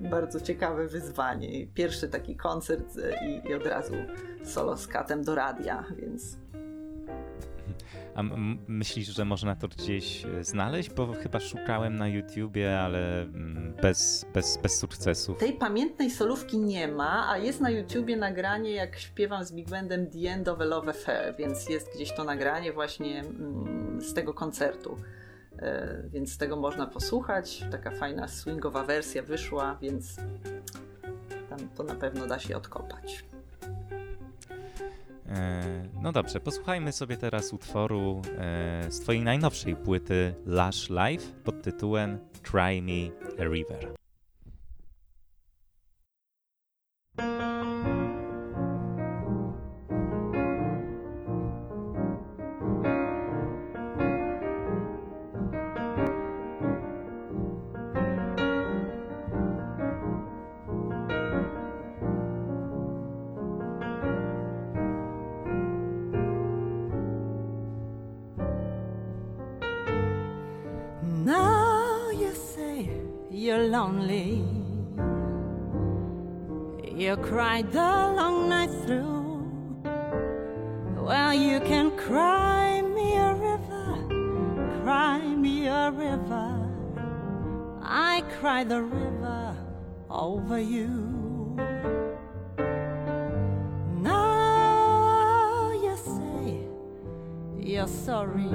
bardzo 0.00 0.40
ciekawe 0.40 0.86
wyzwanie. 0.86 1.66
Pierwszy 1.66 2.08
taki 2.08 2.36
koncert 2.36 2.96
i, 3.22 3.48
i 3.48 3.54
od 3.54 3.66
razu 3.66 3.94
solo 4.44 4.76
z 4.76 4.86
katem 4.86 5.24
do 5.24 5.34
radia, 5.34 5.84
więc 5.96 6.36
a 8.14 8.22
myślisz, 8.68 9.08
że 9.08 9.24
można 9.24 9.56
to 9.56 9.68
gdzieś 9.68 10.24
e, 10.24 10.44
znaleźć? 10.44 10.90
Bo 10.90 11.12
chyba 11.12 11.40
szukałem 11.40 11.96
na 11.96 12.08
YouTubie, 12.08 12.80
ale 12.80 13.22
mm, 13.22 13.74
bez, 13.82 14.26
bez, 14.34 14.58
bez 14.62 14.78
sukcesów. 14.78 15.38
Tej 15.38 15.52
pamiętnej 15.52 16.10
solówki 16.10 16.58
nie 16.58 16.88
ma, 16.88 17.30
a 17.30 17.38
jest 17.38 17.60
na 17.60 17.70
YouTubie 17.70 18.16
nagranie, 18.16 18.72
jak 18.72 18.98
śpiewam 18.98 19.44
z 19.44 19.52
Big 19.52 19.70
Bandem 19.70 20.06
The 20.06 20.30
End 20.30 20.48
of 20.48 20.60
a 20.60 20.64
Love 20.64 20.90
Affair, 20.90 21.36
więc 21.36 21.68
jest 21.68 21.94
gdzieś 21.94 22.12
to 22.12 22.24
nagranie 22.24 22.72
właśnie 22.72 23.20
mm, 23.20 24.00
z 24.00 24.14
tego 24.14 24.34
koncertu. 24.34 24.96
E, 25.58 26.02
więc 26.12 26.38
tego 26.38 26.56
można 26.56 26.86
posłuchać. 26.86 27.64
Taka 27.70 27.90
fajna 27.90 28.28
swingowa 28.28 28.84
wersja 28.84 29.22
wyszła, 29.22 29.78
więc 29.82 30.16
tam 31.48 31.58
to 31.76 31.82
na 31.82 31.94
pewno 31.94 32.26
da 32.26 32.38
się 32.38 32.56
odkopać. 32.56 33.24
E, 35.30 35.62
no 36.02 36.12
dobrze, 36.12 36.40
posłuchajmy 36.40 36.92
sobie 36.92 37.16
teraz 37.16 37.52
utworu 37.52 38.22
e, 38.38 38.92
z 38.92 39.00
Twojej 39.00 39.22
najnowszej 39.22 39.76
płyty 39.76 40.34
Lush 40.46 40.90
Life 40.90 41.26
pod 41.44 41.62
tytułem 41.62 42.18
Try 42.42 42.82
Me 42.82 43.10
a 43.38 43.44
River. 43.44 43.94
Lonely. 73.58 74.44
You 76.94 77.16
cried 77.16 77.72
the 77.72 77.78
long 77.80 78.48
night 78.48 78.70
through. 78.84 79.42
Well, 80.96 81.34
you 81.34 81.60
can 81.60 81.90
cry 81.96 82.82
me 82.82 83.16
a 83.16 83.34
river, 83.34 84.82
cry 84.82 85.18
me 85.18 85.66
a 85.66 85.90
river. 85.90 86.56
I 87.82 88.22
cry 88.38 88.64
the 88.64 88.82
river 88.82 89.56
over 90.10 90.58
you. 90.60 91.56
Now 94.02 95.72
you 95.72 95.96
say 95.96 96.66
you're 97.58 97.88
sorry 97.88 98.50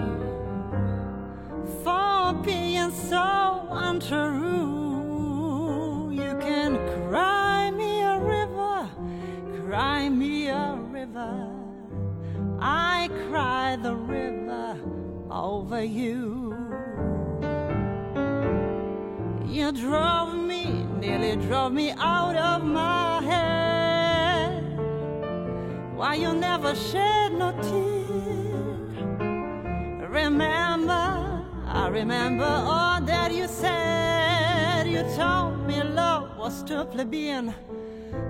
for 1.83 2.33
being 2.43 2.91
so 2.91 3.67
untrue. 3.71 4.54
I 12.67 13.09
cry 13.29 13.77
the 13.79 13.93
river 13.93 14.79
over 15.29 15.83
you. 15.83 16.57
You 19.45 19.71
drove 19.71 20.33
me, 20.33 20.83
nearly 20.99 21.35
drove 21.35 21.73
me 21.73 21.91
out 21.91 22.35
of 22.35 22.63
my 22.65 23.21
head. 23.21 24.63
Why 25.95 26.15
you 26.15 26.33
never 26.33 26.73
shed 26.73 27.33
no 27.33 27.51
tear? 27.61 27.85
Remember, 30.09 31.45
I 31.67 31.87
remember 31.89 32.45
all 32.45 32.99
that 33.01 33.31
you 33.31 33.47
said. 33.47 34.87
You 34.87 35.03
told 35.15 35.67
me 35.67 35.83
love 35.83 36.35
was 36.35 36.63
too 36.63 36.83
plebeian. 36.85 37.53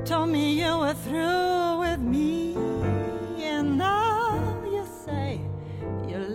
Told 0.03 0.27
me 0.27 0.59
you 0.61 0.77
were 0.79 0.93
through 1.05 1.79
with 1.79 1.99
me, 1.99 2.57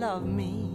love 0.01 0.25
me. 0.25 0.67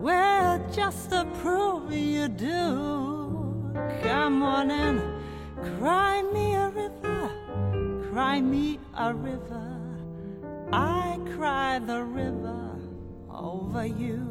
Well, 0.00 0.66
just 0.72 1.10
to 1.10 1.26
prove 1.42 1.92
you 1.92 2.28
do, 2.28 3.70
come 4.02 4.42
on 4.42 4.70
and 4.70 4.98
cry 5.76 6.22
me 6.22 6.54
a 6.54 6.70
river, 6.70 7.30
cry 8.10 8.40
me 8.40 8.80
a 8.96 9.12
river. 9.12 9.78
I 10.72 11.18
cry 11.36 11.80
the 11.80 12.02
river 12.02 12.70
over 13.30 13.84
you. 13.84 14.24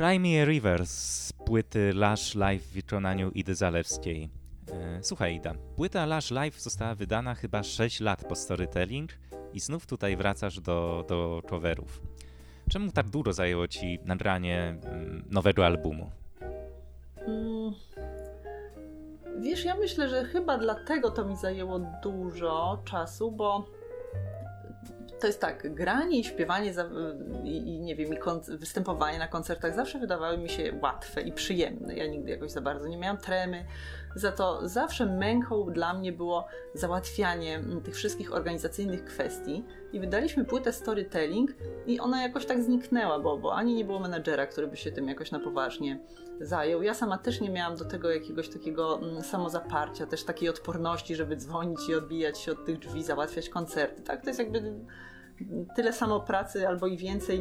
Cry 0.00 0.18
Me 0.18 0.42
a 0.42 0.44
River 0.44 0.86
z 0.86 1.32
płyty 1.32 1.92
Lush 1.92 2.34
Live 2.34 2.62
w 2.62 2.72
wykonaniu 2.72 3.30
Idy 3.30 3.54
Zalewskiej. 3.54 4.30
E, 4.72 4.98
słuchaj 5.02 5.34
Ida, 5.34 5.54
płyta 5.76 6.06
Lush 6.06 6.30
Live 6.30 6.60
została 6.60 6.94
wydana 6.94 7.34
chyba 7.34 7.62
6 7.62 8.00
lat 8.00 8.24
po 8.24 8.34
Storytelling 8.34 9.10
i 9.52 9.60
znów 9.60 9.86
tutaj 9.86 10.16
wracasz 10.16 10.60
do, 10.60 11.04
do 11.08 11.42
coverów. 11.50 12.02
Czemu 12.70 12.92
tak 12.92 13.10
długo 13.10 13.32
zajęło 13.32 13.68
ci 13.68 13.98
nagranie 14.04 14.76
mm, 14.82 15.24
nowego 15.30 15.66
albumu? 15.66 16.10
Mm. 17.26 17.72
Wiesz, 19.40 19.64
ja 19.64 19.74
myślę, 19.74 20.08
że 20.08 20.24
chyba 20.24 20.58
dlatego 20.58 21.10
to 21.10 21.24
mi 21.24 21.36
zajęło 21.36 21.80
dużo 22.02 22.82
czasu, 22.84 23.32
bo 23.32 23.66
to 25.20 25.26
jest 25.26 25.40
tak, 25.40 25.74
granie 25.74 26.20
i 26.20 26.24
śpiewanie 26.24 26.72
za, 26.72 26.90
i, 27.44 27.56
i, 27.56 27.80
nie 27.80 27.96
wiem, 27.96 28.14
i 28.14 28.18
występowanie 28.48 29.18
na 29.18 29.28
koncertach 29.28 29.74
zawsze 29.74 29.98
wydawały 29.98 30.38
mi 30.38 30.48
się 30.48 30.78
łatwe 30.82 31.20
i 31.20 31.32
przyjemne. 31.32 31.94
Ja 31.94 32.06
nigdy 32.06 32.30
jakoś 32.30 32.50
za 32.50 32.60
bardzo 32.60 32.88
nie 32.88 32.98
miałam 32.98 33.18
tremy. 33.18 33.64
Za 34.14 34.32
to 34.32 34.68
zawsze 34.68 35.06
męką 35.06 35.72
dla 35.72 35.94
mnie 35.94 36.12
było 36.12 36.46
załatwianie 36.74 37.56
mm, 37.56 37.80
tych 37.80 37.94
wszystkich 37.94 38.32
organizacyjnych 38.34 39.04
kwestii. 39.04 39.64
I 39.92 40.00
wydaliśmy 40.00 40.44
płytę 40.44 40.72
Storytelling 40.72 41.50
i 41.86 42.00
ona 42.00 42.22
jakoś 42.22 42.46
tak 42.46 42.62
zniknęła, 42.62 43.18
bo, 43.18 43.38
bo 43.38 43.54
ani 43.54 43.74
nie 43.74 43.84
było 43.84 44.00
menadżera, 44.00 44.46
który 44.46 44.66
by 44.66 44.76
się 44.76 44.92
tym 44.92 45.08
jakoś 45.08 45.30
na 45.30 45.40
poważnie 45.40 46.00
zajął. 46.40 46.82
Ja 46.82 46.94
sama 46.94 47.18
też 47.18 47.40
nie 47.40 47.50
miałam 47.50 47.76
do 47.76 47.84
tego 47.84 48.10
jakiegoś 48.10 48.48
takiego 48.48 48.98
mm, 48.98 49.22
samozaparcia, 49.22 50.06
też 50.06 50.24
takiej 50.24 50.48
odporności, 50.48 51.16
żeby 51.16 51.36
dzwonić 51.36 51.88
i 51.88 51.94
odbijać 51.94 52.38
się 52.38 52.52
od 52.52 52.64
tych 52.64 52.78
drzwi, 52.78 53.02
załatwiać 53.02 53.48
koncerty. 53.48 54.02
Tak, 54.02 54.22
to 54.22 54.30
jest 54.30 54.38
jakby 54.38 54.74
tyle 55.76 55.92
samo 55.92 56.20
pracy 56.20 56.68
albo 56.68 56.86
i 56.86 56.96
więcej, 56.96 57.40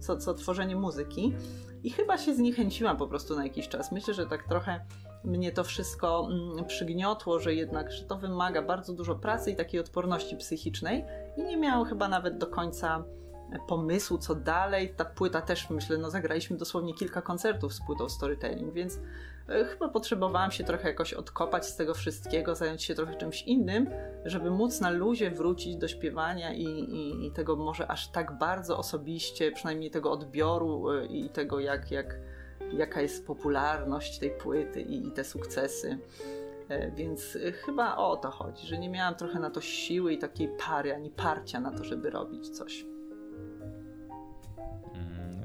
co, 0.00 0.16
co 0.16 0.34
tworzenie 0.34 0.76
muzyki. 0.76 1.34
I 1.82 1.90
chyba 1.90 2.18
się 2.18 2.34
zniechęciłam 2.34 2.96
po 2.96 3.06
prostu 3.06 3.36
na 3.36 3.44
jakiś 3.44 3.68
czas. 3.68 3.92
Myślę, 3.92 4.14
że 4.14 4.26
tak 4.26 4.48
trochę 4.48 4.80
mnie 5.24 5.52
to 5.52 5.64
wszystko 5.64 6.28
mm, 6.30 6.64
przygniotło, 6.64 7.38
że 7.38 7.54
jednak 7.54 7.92
że 7.92 8.04
to 8.04 8.16
wymaga 8.16 8.62
bardzo 8.62 8.92
dużo 8.92 9.14
pracy 9.14 9.50
i 9.50 9.56
takiej 9.56 9.80
odporności 9.80 10.36
psychicznej. 10.36 11.04
I 11.36 11.42
nie 11.42 11.56
miałam 11.56 11.84
chyba 11.84 12.08
nawet 12.08 12.38
do 12.38 12.46
końca 12.46 13.04
pomysłu, 13.68 14.18
co 14.18 14.34
dalej. 14.34 14.94
Ta 14.96 15.04
płyta 15.04 15.42
też, 15.42 15.70
myślę, 15.70 15.98
no 15.98 16.10
zagraliśmy 16.10 16.56
dosłownie 16.56 16.94
kilka 16.94 17.22
koncertów 17.22 17.74
z 17.74 17.80
płytą 17.86 18.08
Storytelling, 18.08 18.74
więc 18.74 18.98
chyba 19.48 19.88
potrzebowałam 19.88 20.50
się 20.50 20.64
trochę 20.64 20.88
jakoś 20.88 21.14
odkopać 21.14 21.66
z 21.66 21.76
tego 21.76 21.94
wszystkiego, 21.94 22.54
zająć 22.54 22.82
się 22.82 22.94
trochę 22.94 23.14
czymś 23.14 23.42
innym, 23.42 23.90
żeby 24.24 24.50
móc 24.50 24.80
na 24.80 24.90
luzie 24.90 25.30
wrócić 25.30 25.76
do 25.76 25.88
śpiewania 25.88 26.52
i, 26.52 26.64
i, 26.64 27.26
i 27.26 27.32
tego 27.32 27.56
może 27.56 27.90
aż 27.90 28.08
tak 28.08 28.38
bardzo 28.38 28.78
osobiście, 28.78 29.52
przynajmniej 29.52 29.90
tego 29.90 30.12
odbioru 30.12 30.90
e, 30.90 31.06
i 31.06 31.30
tego, 31.30 31.60
jak, 31.60 31.90
jak, 31.90 32.18
jaka 32.72 33.00
jest 33.00 33.26
popularność 33.26 34.18
tej 34.18 34.30
płyty 34.30 34.80
i, 34.80 35.08
i 35.08 35.12
te 35.12 35.24
sukcesy. 35.24 35.98
E, 36.68 36.90
więc 36.90 37.38
chyba 37.64 37.96
o 37.96 38.16
to 38.16 38.30
chodzi, 38.30 38.66
że 38.66 38.78
nie 38.78 38.88
miałam 38.88 39.14
trochę 39.14 39.38
na 39.38 39.50
to 39.50 39.60
siły 39.60 40.12
i 40.12 40.18
takiej 40.18 40.48
pary, 40.48 40.94
ani 40.94 41.10
parcia 41.10 41.60
na 41.60 41.70
to, 41.70 41.84
żeby 41.84 42.10
robić 42.10 42.48
coś. 42.48 42.86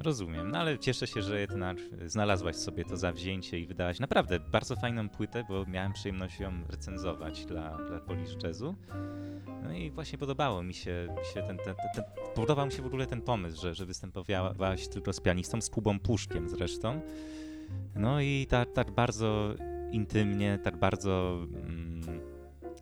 Rozumiem, 0.06 0.52
no 0.52 0.58
ale 0.58 0.80
cieszę 0.80 1.08
się, 1.08 1.22
że 1.22 1.40
jednak 1.40 1.78
znalazłaś 2.06 2.56
sobie 2.56 2.86
to 2.86 2.98
zawzięcie 2.98 3.60
i 3.60 3.66
wydałaś 3.66 4.00
naprawdę 4.00 4.40
bardzo 4.40 4.76
fajną 4.76 5.10
płytę, 5.10 5.44
bo 5.50 5.66
miałem 5.66 5.94
przyjemność 5.94 6.40
ją 6.40 6.52
recenzować 6.70 7.46
dla, 7.46 7.78
dla 7.78 8.00
Polish 8.00 8.44
Jazzu. 8.44 8.76
No 9.64 9.74
i 9.74 9.92
właśnie 9.92 10.18
podobało 10.18 10.64
mi 10.64 10.74
się, 10.74 11.08
mi 11.20 11.34
się 11.34 11.48
ten, 11.48 11.58
ten, 11.58 11.76
ten, 11.96 12.04
podobał 12.36 12.66
mi 12.66 12.72
się 12.72 12.82
w 12.82 12.86
ogóle 12.86 13.08
ten 13.08 13.22
pomysł, 13.22 13.62
że, 13.62 13.76
że 13.76 13.86
występowałaś 13.86 14.88
tylko 14.88 15.14
z 15.14 15.20
pianistą, 15.20 15.62
z 15.62 15.70
Kubą 15.70 16.00
Puszkiem 16.00 16.50
zresztą. 16.50 17.02
No 17.96 18.22
i 18.22 18.48
tak, 18.50 18.72
tak 18.72 18.92
bardzo 18.92 19.54
intymnie, 19.92 20.60
tak 20.64 20.78
bardzo 20.78 21.40
mm, 21.54 22.02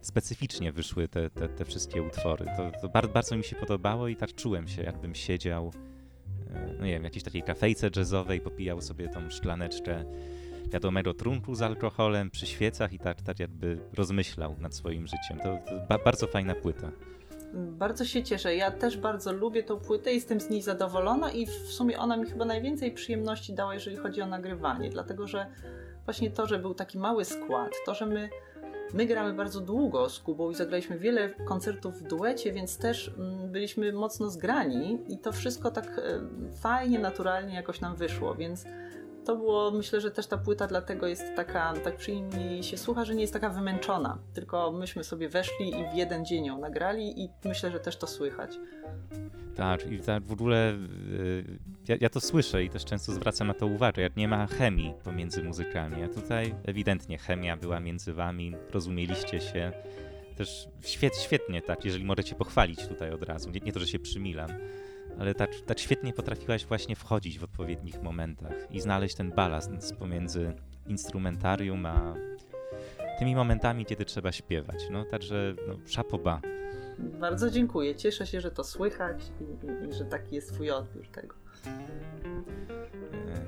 specyficznie 0.01 0.71
wyszły 0.71 1.07
te, 1.07 1.29
te, 1.29 1.49
te 1.49 1.65
wszystkie 1.65 2.01
utwory. 2.01 2.45
To, 2.57 2.81
to 2.81 2.89
bardzo, 2.89 3.13
bardzo 3.13 3.37
mi 3.37 3.43
się 3.43 3.55
podobało 3.55 4.07
i 4.07 4.15
tak 4.15 4.35
czułem 4.35 4.67
się, 4.67 4.83
jakbym 4.83 5.15
siedział 5.15 5.71
no 6.79 6.85
nie 6.85 6.91
wiem, 6.91 7.03
jakiejś 7.03 7.23
takiej 7.23 7.43
kafejce 7.43 7.89
jazzowej, 7.95 8.41
popijał 8.41 8.81
sobie 8.81 9.09
tą 9.09 9.29
szklaneczkę 9.29 10.05
wiadomego 10.73 11.13
trunku 11.13 11.55
z 11.55 11.61
alkoholem 11.61 12.31
przy 12.31 12.45
świecach 12.45 12.93
i 12.93 12.99
tak, 12.99 13.21
tak 13.21 13.39
jakby 13.39 13.77
rozmyślał 13.93 14.55
nad 14.59 14.75
swoim 14.75 15.07
życiem. 15.07 15.39
To, 15.43 15.57
to 15.65 15.87
ba 15.89 15.97
bardzo 15.97 16.27
fajna 16.27 16.55
płyta. 16.55 16.91
Bardzo 17.53 18.05
się 18.05 18.23
cieszę. 18.23 18.55
Ja 18.55 18.71
też 18.71 18.97
bardzo 18.97 19.33
lubię 19.33 19.63
tą 19.63 19.79
płytę, 19.79 20.13
jestem 20.13 20.41
z 20.41 20.49
niej 20.49 20.61
zadowolona 20.61 21.31
i 21.31 21.45
w 21.45 21.51
sumie 21.51 21.99
ona 21.99 22.17
mi 22.17 22.25
chyba 22.25 22.45
najwięcej 22.45 22.91
przyjemności 22.91 23.53
dała, 23.53 23.73
jeżeli 23.73 23.97
chodzi 23.97 24.21
o 24.21 24.27
nagrywanie, 24.27 24.89
dlatego 24.89 25.27
że 25.27 25.45
właśnie 26.05 26.31
to, 26.31 26.47
że 26.47 26.59
był 26.59 26.73
taki 26.73 26.97
mały 26.97 27.25
skład, 27.25 27.71
to, 27.85 27.93
że 27.93 28.05
my 28.05 28.29
My 28.93 29.05
gramy 29.05 29.33
bardzo 29.33 29.61
długo 29.61 30.09
z 30.09 30.19
Kubą 30.19 30.51
i 30.51 30.55
zagraliśmy 30.55 30.97
wiele 30.97 31.29
koncertów 31.29 31.99
w 31.99 32.07
duecie, 32.07 32.53
więc 32.53 32.77
też 32.77 33.11
mm, 33.17 33.51
byliśmy 33.51 33.93
mocno 33.93 34.29
zgrani 34.29 34.99
i 35.07 35.17
to 35.17 35.31
wszystko 35.31 35.71
tak 35.71 35.85
e, 35.85 36.01
fajnie, 36.61 36.99
naturalnie 36.99 37.55
jakoś 37.55 37.81
nam 37.81 37.95
wyszło, 37.95 38.35
więc 38.35 38.65
to 39.25 39.35
było, 39.35 39.71
myślę, 39.71 40.01
że 40.01 40.11
też 40.11 40.27
ta 40.27 40.37
płyta 40.37 40.67
dlatego 40.67 41.07
jest 41.07 41.23
taka, 41.35 41.73
tak 41.83 41.97
przyjemnie 41.97 42.63
się 42.63 42.77
słucha, 42.77 43.05
że 43.05 43.15
nie 43.15 43.21
jest 43.21 43.33
taka 43.33 43.49
wymęczona, 43.49 44.17
tylko 44.33 44.71
myśmy 44.71 45.03
sobie 45.03 45.29
weszli 45.29 45.69
i 45.69 45.91
w 45.93 45.95
jeden 45.95 46.25
dzień 46.25 46.45
ją 46.45 46.57
nagrali 46.57 47.23
i 47.23 47.29
myślę, 47.45 47.71
że 47.71 47.79
też 47.79 47.97
to 47.97 48.07
słychać. 48.07 48.59
Tak, 49.55 49.91
i 49.91 49.99
tak 49.99 50.23
w 50.23 50.31
ogóle 50.31 50.73
y, 50.73 51.59
ja, 51.87 51.95
ja, 52.01 52.09
to 52.09 52.21
słyszę 52.21 52.63
i 52.63 52.69
też 52.69 52.85
często 52.85 53.11
zwracam 53.11 53.47
na 53.47 53.53
to 53.53 53.65
uwagę, 53.65 54.01
jak 54.01 54.15
nie 54.15 54.27
ma 54.27 54.47
chemii 54.47 54.93
pomiędzy 55.03 55.43
muzykami, 55.43 56.03
a 56.03 56.07
tutaj 56.07 56.55
ewidentnie 56.65 57.17
chemia 57.17 57.57
była 57.57 57.79
między 57.79 58.13
wami, 58.13 58.55
rozumieliście 58.71 59.41
się, 59.41 59.71
też 60.35 60.67
świet, 60.81 61.17
świetnie 61.17 61.61
tak, 61.61 61.85
jeżeli 61.85 62.05
możecie 62.05 62.35
pochwalić 62.35 62.87
tutaj 62.87 63.11
od 63.11 63.23
razu, 63.23 63.49
nie, 63.49 63.59
nie 63.59 63.73
to, 63.73 63.79
że 63.79 63.87
się 63.87 63.99
przymilam, 63.99 64.49
ale 65.19 65.35
tak, 65.35 65.49
tak 65.65 65.79
świetnie 65.79 66.13
potrafiłaś 66.13 66.65
właśnie 66.65 66.95
wchodzić 66.95 67.39
w 67.39 67.43
odpowiednich 67.43 68.01
momentach 68.01 68.71
i 68.71 68.81
znaleźć 68.81 69.15
ten 69.15 69.31
balans 69.31 69.93
pomiędzy 69.93 70.53
instrumentarium 70.87 71.85
a 71.85 72.15
tymi 73.19 73.35
momentami, 73.35 73.85
kiedy 73.85 74.05
trzeba 74.05 74.31
śpiewać. 74.31 74.87
No 74.91 75.05
także 75.05 75.55
no, 75.67 75.75
szapoba. 75.85 76.41
Bardzo 76.99 77.49
dziękuję. 77.49 77.95
Cieszę 77.95 78.27
się, 78.27 78.41
że 78.41 78.51
to 78.51 78.63
słychać 78.63 79.31
i, 79.41 79.43
i, 79.43 79.89
i 79.89 79.93
że 79.93 80.05
taki 80.05 80.35
jest 80.35 80.53
twój 80.53 80.71
odbiór 80.71 81.07
tego. 81.07 81.35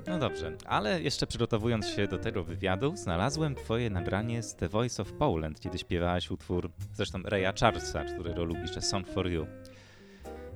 E, 0.08 0.10
no 0.12 0.20
dobrze, 0.20 0.52
ale 0.66 1.02
jeszcze 1.02 1.28
przygotowując 1.28 1.88
się 1.88 2.08
do 2.08 2.18
tego 2.18 2.44
wywiadu, 2.44 2.96
znalazłem 2.96 3.56
twoje 3.56 3.90
nagranie 3.90 4.44
z 4.44 4.56
The 4.56 4.70
Voice 4.70 5.02
of 5.02 5.14
Poland, 5.14 5.60
kiedy 5.60 5.78
śpiewałaś 5.78 6.32
utwór 6.32 6.72
zresztą 6.94 7.20
Raya 7.24 7.54
Charlesa, 7.60 8.04
którego 8.04 8.44
lubisz, 8.44 8.72
Song 8.72 9.08
for 9.08 9.28
You. 9.28 9.48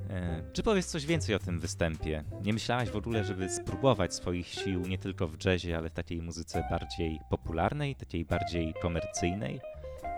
E, 0.09 0.41
czy 0.53 0.63
powiesz 0.63 0.85
coś 0.85 1.05
więcej 1.05 1.35
o 1.35 1.39
tym 1.39 1.59
występie? 1.59 2.23
Nie 2.43 2.53
myślałaś 2.53 2.89
w 2.89 2.95
ogóle, 2.95 3.23
żeby 3.23 3.49
spróbować 3.49 4.13
swoich 4.13 4.47
sił 4.47 4.81
nie 4.81 4.97
tylko 4.97 5.27
w 5.27 5.45
jazzie, 5.45 5.77
ale 5.77 5.89
w 5.89 5.93
takiej 5.93 6.21
muzyce 6.21 6.63
bardziej 6.69 7.19
popularnej, 7.29 7.95
takiej 7.95 8.25
bardziej 8.25 8.73
komercyjnej? 8.81 9.61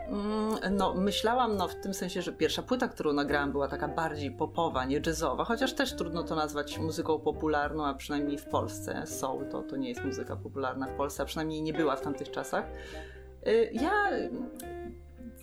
Mm, 0.07 0.77
no, 0.77 0.93
myślałam 0.93 1.57
no, 1.57 1.67
w 1.67 1.75
tym 1.75 1.93
sensie, 1.93 2.21
że 2.21 2.33
pierwsza 2.33 2.63
płyta, 2.63 2.87
którą 2.87 3.13
nagrałam, 3.13 3.51
była 3.51 3.67
taka 3.67 3.87
bardziej 3.87 4.31
popowa, 4.31 4.85
nie 4.85 5.01
jazzowa, 5.05 5.43
chociaż 5.43 5.73
też 5.73 5.95
trudno 5.95 6.23
to 6.23 6.35
nazwać 6.35 6.77
muzyką 6.77 7.19
popularną, 7.19 7.85
a 7.85 7.93
przynajmniej 7.93 8.37
w 8.37 8.45
Polsce. 8.45 9.07
Soul 9.07 9.45
to, 9.49 9.61
to 9.61 9.77
nie 9.77 9.89
jest 9.89 10.05
muzyka 10.05 10.35
popularna 10.35 10.87
w 10.87 10.93
Polsce, 10.93 11.23
a 11.23 11.25
przynajmniej 11.25 11.61
nie 11.61 11.73
była 11.73 11.95
w 11.95 12.01
tamtych 12.01 12.31
czasach. 12.31 12.65
Y, 13.47 13.69
ja 13.73 13.91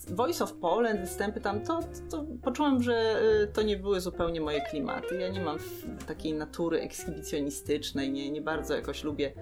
Voice 0.07 0.45
of 0.45 0.53
Poland, 0.53 1.01
występy 1.01 1.41
tam, 1.41 1.61
to, 1.61 1.81
to 2.11 2.25
poczułam, 2.43 2.83
że 2.83 3.23
y, 3.43 3.47
to 3.47 3.63
nie 3.63 3.77
były 3.77 4.01
zupełnie 4.01 4.41
moje 4.41 4.61
klimaty. 4.61 5.15
Ja 5.21 5.29
nie 5.29 5.41
mam 5.41 5.59
takiej 6.07 6.35
natury 6.35 6.81
ekshibicjonistycznej, 6.81 8.11
nie, 8.11 8.31
nie 8.31 8.43
bardzo 8.43 8.75
jakoś 8.75 9.05
lubię 9.05 9.33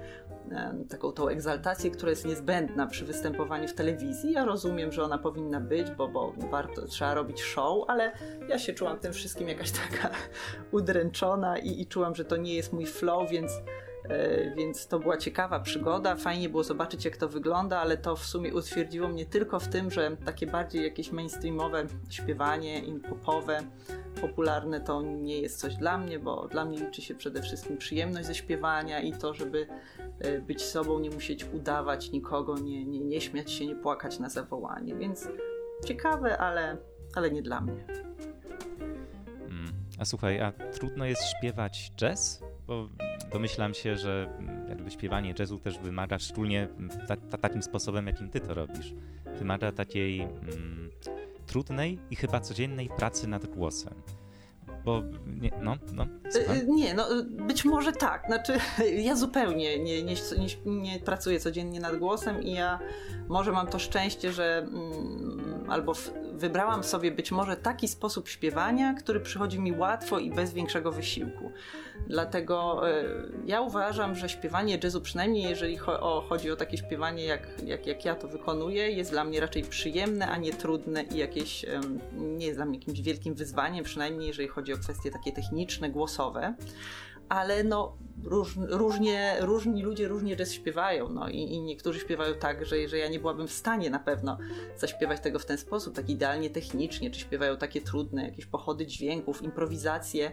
taką 0.88 1.12
tą 1.12 1.28
egzaltację, 1.28 1.90
która 1.90 2.10
jest 2.10 2.26
niezbędna 2.26 2.86
przy 2.86 3.04
występowaniu 3.04 3.68
w 3.68 3.74
telewizji. 3.74 4.32
Ja 4.32 4.44
rozumiem, 4.44 4.92
że 4.92 5.02
ona 5.02 5.18
powinna 5.18 5.60
być, 5.60 5.90
bo, 5.90 6.08
bo 6.08 6.32
warto, 6.50 6.86
trzeba 6.86 7.14
robić 7.14 7.42
show, 7.42 7.84
ale 7.88 8.12
ja 8.48 8.58
się 8.58 8.72
czułam 8.72 8.98
tym 8.98 9.12
wszystkim 9.12 9.48
jakaś 9.48 9.70
taka 9.90 10.10
udręczona 10.70 11.58
i, 11.58 11.80
i 11.80 11.86
czułam, 11.86 12.14
że 12.14 12.24
to 12.24 12.36
nie 12.36 12.54
jest 12.54 12.72
mój 12.72 12.86
flow, 12.86 13.30
więc 13.30 13.52
więc 14.56 14.86
to 14.86 14.98
była 14.98 15.16
ciekawa 15.16 15.60
przygoda. 15.60 16.16
Fajnie 16.16 16.48
było 16.48 16.64
zobaczyć, 16.64 17.04
jak 17.04 17.16
to 17.16 17.28
wygląda, 17.28 17.80
ale 17.80 17.96
to 17.96 18.16
w 18.16 18.24
sumie 18.24 18.54
utwierdziło 18.54 19.08
mnie 19.08 19.26
tylko 19.26 19.60
w 19.60 19.68
tym, 19.68 19.90
że 19.90 20.16
takie 20.24 20.46
bardziej 20.46 20.84
jakieś 20.84 21.12
mainstreamowe 21.12 21.86
śpiewanie, 22.10 22.82
popowe, 23.08 23.60
popularne 24.20 24.80
to 24.80 25.02
nie 25.02 25.40
jest 25.40 25.60
coś 25.60 25.76
dla 25.76 25.98
mnie, 25.98 26.18
bo 26.18 26.48
dla 26.48 26.64
mnie 26.64 26.78
liczy 26.78 27.02
się 27.02 27.14
przede 27.14 27.42
wszystkim 27.42 27.76
przyjemność 27.76 28.26
ze 28.26 28.34
śpiewania 28.34 29.00
i 29.00 29.12
to, 29.12 29.34
żeby 29.34 29.66
e, 30.18 30.40
być 30.40 30.64
sobą, 30.64 30.98
nie 30.98 31.10
musieć 31.10 31.44
udawać 31.44 32.10
nikogo, 32.10 32.58
nie, 32.58 32.84
nie, 32.84 33.00
nie 33.00 33.20
śmiać 33.20 33.52
się, 33.52 33.66
nie 33.66 33.76
płakać 33.76 34.18
na 34.18 34.28
zawołanie. 34.28 34.94
Więc 34.94 35.28
ciekawe, 35.84 36.38
ale, 36.38 36.76
ale 37.14 37.30
nie 37.30 37.42
dla 37.42 37.60
mnie. 37.60 37.84
Mm. 39.48 39.72
A 39.98 40.04
słuchaj, 40.04 40.40
a 40.40 40.52
trudno 40.52 41.06
jest 41.06 41.22
śpiewać 41.24 41.92
jazz? 41.96 42.42
Bo 42.66 42.88
domyślam 43.32 43.74
się, 43.74 43.96
że 43.96 44.38
jakby 44.68 44.90
śpiewanie 44.90 45.34
jazzu 45.38 45.58
też 45.58 45.78
wymaga, 45.78 46.18
szczególnie 46.18 46.68
ta, 47.08 47.16
ta, 47.16 47.38
takim 47.38 47.62
sposobem, 47.62 48.06
jakim 48.06 48.30
ty 48.30 48.40
to 48.40 48.54
robisz, 48.54 48.94
wymaga 49.38 49.72
takiej 49.72 50.20
mm, 50.20 50.90
trudnej 51.46 51.98
i 52.10 52.16
chyba 52.16 52.40
codziennej 52.40 52.88
pracy 52.88 53.28
nad 53.28 53.46
głosem. 53.46 53.94
Bo 54.86 55.02
nie, 55.26 55.50
no, 55.62 55.76
no. 55.92 56.06
Słucham. 56.30 56.76
Nie, 56.76 56.94
no 56.94 57.06
być 57.24 57.64
może 57.64 57.92
tak. 57.92 58.26
Znaczy, 58.26 58.52
ja 59.08 59.16
zupełnie 59.16 59.78
nie, 59.78 60.02
nie, 60.02 60.14
nie, 60.14 60.82
nie 60.82 61.00
pracuję 61.00 61.40
codziennie 61.40 61.80
nad 61.80 61.96
głosem 61.96 62.42
i 62.42 62.52
ja 62.52 62.78
może 63.28 63.52
mam 63.52 63.66
to 63.66 63.78
szczęście, 63.78 64.32
że 64.32 64.58
mm, 64.58 65.64
albo 65.68 65.94
w, 65.94 66.10
wybrałam 66.32 66.84
sobie 66.84 67.10
być 67.10 67.32
może 67.32 67.56
taki 67.56 67.88
sposób 67.88 68.28
śpiewania, 68.28 68.94
który 68.94 69.20
przychodzi 69.20 69.58
mi 69.58 69.72
łatwo 69.72 70.18
i 70.18 70.30
bez 70.30 70.52
większego 70.52 70.92
wysiłku. 70.92 71.52
Dlatego 72.06 72.88
y, 72.90 73.04
ja 73.46 73.60
uważam, 73.60 74.14
że 74.14 74.28
śpiewanie 74.28 74.78
jazzu, 74.78 75.00
przynajmniej 75.00 75.42
jeżeli 75.42 75.76
cho 75.76 76.00
o, 76.00 76.20
chodzi 76.20 76.50
o 76.50 76.56
takie 76.56 76.76
śpiewanie, 76.76 77.24
jak, 77.24 77.62
jak, 77.64 77.86
jak 77.86 78.04
ja 78.04 78.14
to 78.14 78.28
wykonuję, 78.28 78.90
jest 78.90 79.10
dla 79.10 79.24
mnie 79.24 79.40
raczej 79.40 79.62
przyjemne, 79.62 80.28
a 80.28 80.36
nie 80.36 80.52
trudne 80.52 81.02
i 81.02 81.16
jakieś 81.16 81.64
y, 81.64 81.80
nie 82.12 82.46
jest 82.46 82.58
dla 82.58 82.64
mnie 82.64 82.78
jakimś 82.78 83.00
wielkim 83.00 83.34
wyzwaniem, 83.34 83.84
przynajmniej 83.84 84.28
jeżeli 84.28 84.48
chodzi 84.48 84.72
o 84.72 84.75
kwestie 84.78 85.10
takie 85.10 85.32
techniczne, 85.32 85.90
głosowe 85.90 86.54
ale 87.28 87.64
no 87.64 87.96
róż, 88.24 88.56
różnie, 88.68 89.36
różni 89.40 89.82
ludzie 89.82 90.08
różnie 90.08 90.36
jazz 90.36 90.52
śpiewają, 90.52 91.08
no 91.08 91.28
i, 91.28 91.36
i, 91.36 91.62
niektórzy 91.62 92.00
śpiewają 92.00 92.34
tak, 92.34 92.66
że, 92.66 92.88
że 92.88 92.98
ja 92.98 93.08
nie 93.08 93.20
byłabym 93.20 93.48
w 93.48 93.52
stanie 93.52 93.90
na 93.90 93.98
pewno 93.98 94.38
zaśpiewać 94.76 95.20
tego 95.20 95.38
w 95.38 95.46
ten 95.46 95.58
sposób, 95.58 95.94
tak 95.94 96.10
idealnie 96.10 96.50
technicznie, 96.50 97.10
czy 97.10 97.20
śpiewają 97.20 97.56
takie 97.56 97.80
trudne, 97.80 98.24
jakieś 98.24 98.46
pochody 98.46 98.86
dźwięków, 98.86 99.42
improwizacje. 99.42 100.30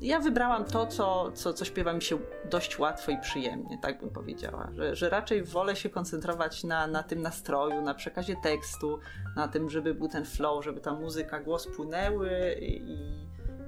Ja 0.00 0.20
wybrałam 0.20 0.64
to, 0.64 0.86
co, 0.86 1.32
co, 1.34 1.52
co 1.52 1.64
śpiewa 1.64 1.92
mi 1.92 2.02
się 2.02 2.18
dość 2.50 2.78
łatwo 2.78 3.12
i 3.12 3.20
przyjemnie, 3.20 3.78
tak 3.82 4.00
bym 4.00 4.10
powiedziała, 4.10 4.70
że, 4.74 4.96
że 4.96 5.10
raczej 5.10 5.44
wolę 5.44 5.76
się 5.76 5.90
koncentrować 5.90 6.64
na, 6.64 6.86
na 6.86 7.02
tym 7.02 7.22
nastroju, 7.22 7.82
na 7.82 7.94
przekazie 7.94 8.36
tekstu, 8.42 8.98
na 9.36 9.48
tym, 9.48 9.70
żeby 9.70 9.94
był 9.94 10.08
ten 10.08 10.24
flow, 10.24 10.64
żeby 10.64 10.80
ta 10.80 10.92
muzyka, 10.92 11.40
głos 11.40 11.66
płynęły 11.76 12.56
i 12.60 12.82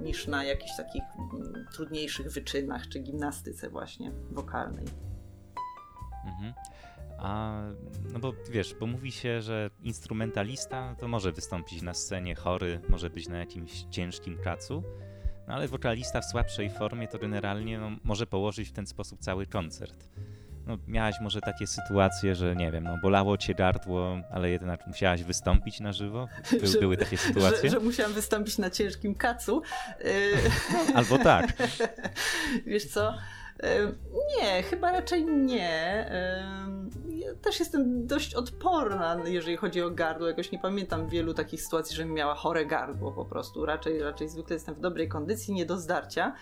niż 0.00 0.26
na 0.26 0.44
jakichś 0.44 0.76
takich 0.76 1.02
mm, 1.18 1.66
trudniejszych 1.72 2.32
wyczynach 2.32 2.88
czy 2.88 2.98
gimnastyce 2.98 3.70
właśnie 3.70 4.12
wokalnej. 4.30 4.84
Mhm. 6.26 6.52
A, 7.18 7.62
no 8.12 8.18
bo 8.18 8.32
wiesz, 8.50 8.74
bo 8.74 8.86
mówi 8.86 9.12
się, 9.12 9.42
że 9.42 9.70
instrumentalista 9.82 10.94
to 10.98 11.08
może 11.08 11.32
wystąpić 11.32 11.82
na 11.82 11.94
scenie 11.94 12.34
chory, 12.34 12.80
może 12.88 13.10
być 13.10 13.28
na 13.28 13.38
jakimś 13.38 13.84
ciężkim 13.90 14.38
kacu, 14.38 14.82
no 15.48 15.54
ale 15.54 15.68
wokalista 15.68 16.20
w 16.20 16.24
słabszej 16.24 16.70
formie 16.70 17.08
to 17.08 17.18
generalnie 17.18 17.78
no, 17.78 17.90
może 18.04 18.26
położyć 18.26 18.68
w 18.68 18.72
ten 18.72 18.86
sposób 18.86 19.20
cały 19.20 19.46
koncert 19.46 20.08
no, 20.68 20.78
miałaś 20.86 21.14
może 21.20 21.40
takie 21.40 21.66
sytuacje, 21.66 22.34
że 22.34 22.56
nie 22.56 22.72
wiem, 22.72 22.84
no, 22.84 22.98
bolało 23.02 23.36
cię 23.36 23.54
gardło, 23.54 24.18
ale 24.30 24.50
jednak 24.50 24.86
musiałaś 24.86 25.22
wystąpić 25.22 25.80
na 25.80 25.92
żywo? 25.92 26.28
By, 26.60 26.66
że, 26.66 26.78
były 26.78 26.96
takie 26.96 27.16
sytuacje? 27.16 27.70
Że, 27.70 27.80
że 27.80 27.80
musiałam 27.80 28.12
wystąpić 28.12 28.58
na 28.58 28.70
ciężkim 28.70 29.14
kacu. 29.14 29.62
Albo 30.94 31.18
tak. 31.18 31.52
Wiesz 32.66 32.84
co? 32.84 33.14
Nie, 34.36 34.62
chyba 34.62 34.92
raczej 34.92 35.24
nie. 35.26 36.10
Ja 37.08 37.34
też 37.42 37.60
jestem 37.60 38.06
dość 38.06 38.34
odporna, 38.34 39.16
jeżeli 39.24 39.56
chodzi 39.56 39.82
o 39.82 39.90
gardło. 39.90 40.28
Jakoś 40.28 40.52
nie 40.52 40.58
pamiętam 40.58 41.08
wielu 41.08 41.34
takich 41.34 41.62
sytuacji, 41.62 41.96
żebym 41.96 42.14
miała 42.14 42.34
chore 42.34 42.66
gardło 42.66 43.12
po 43.12 43.24
prostu. 43.24 43.66
Raczej, 43.66 44.02
raczej 44.02 44.28
zwykle 44.28 44.54
jestem 44.54 44.74
w 44.74 44.80
dobrej 44.80 45.08
kondycji, 45.08 45.54
nie 45.54 45.66
do 45.66 45.76
zdarcia. 45.76 46.34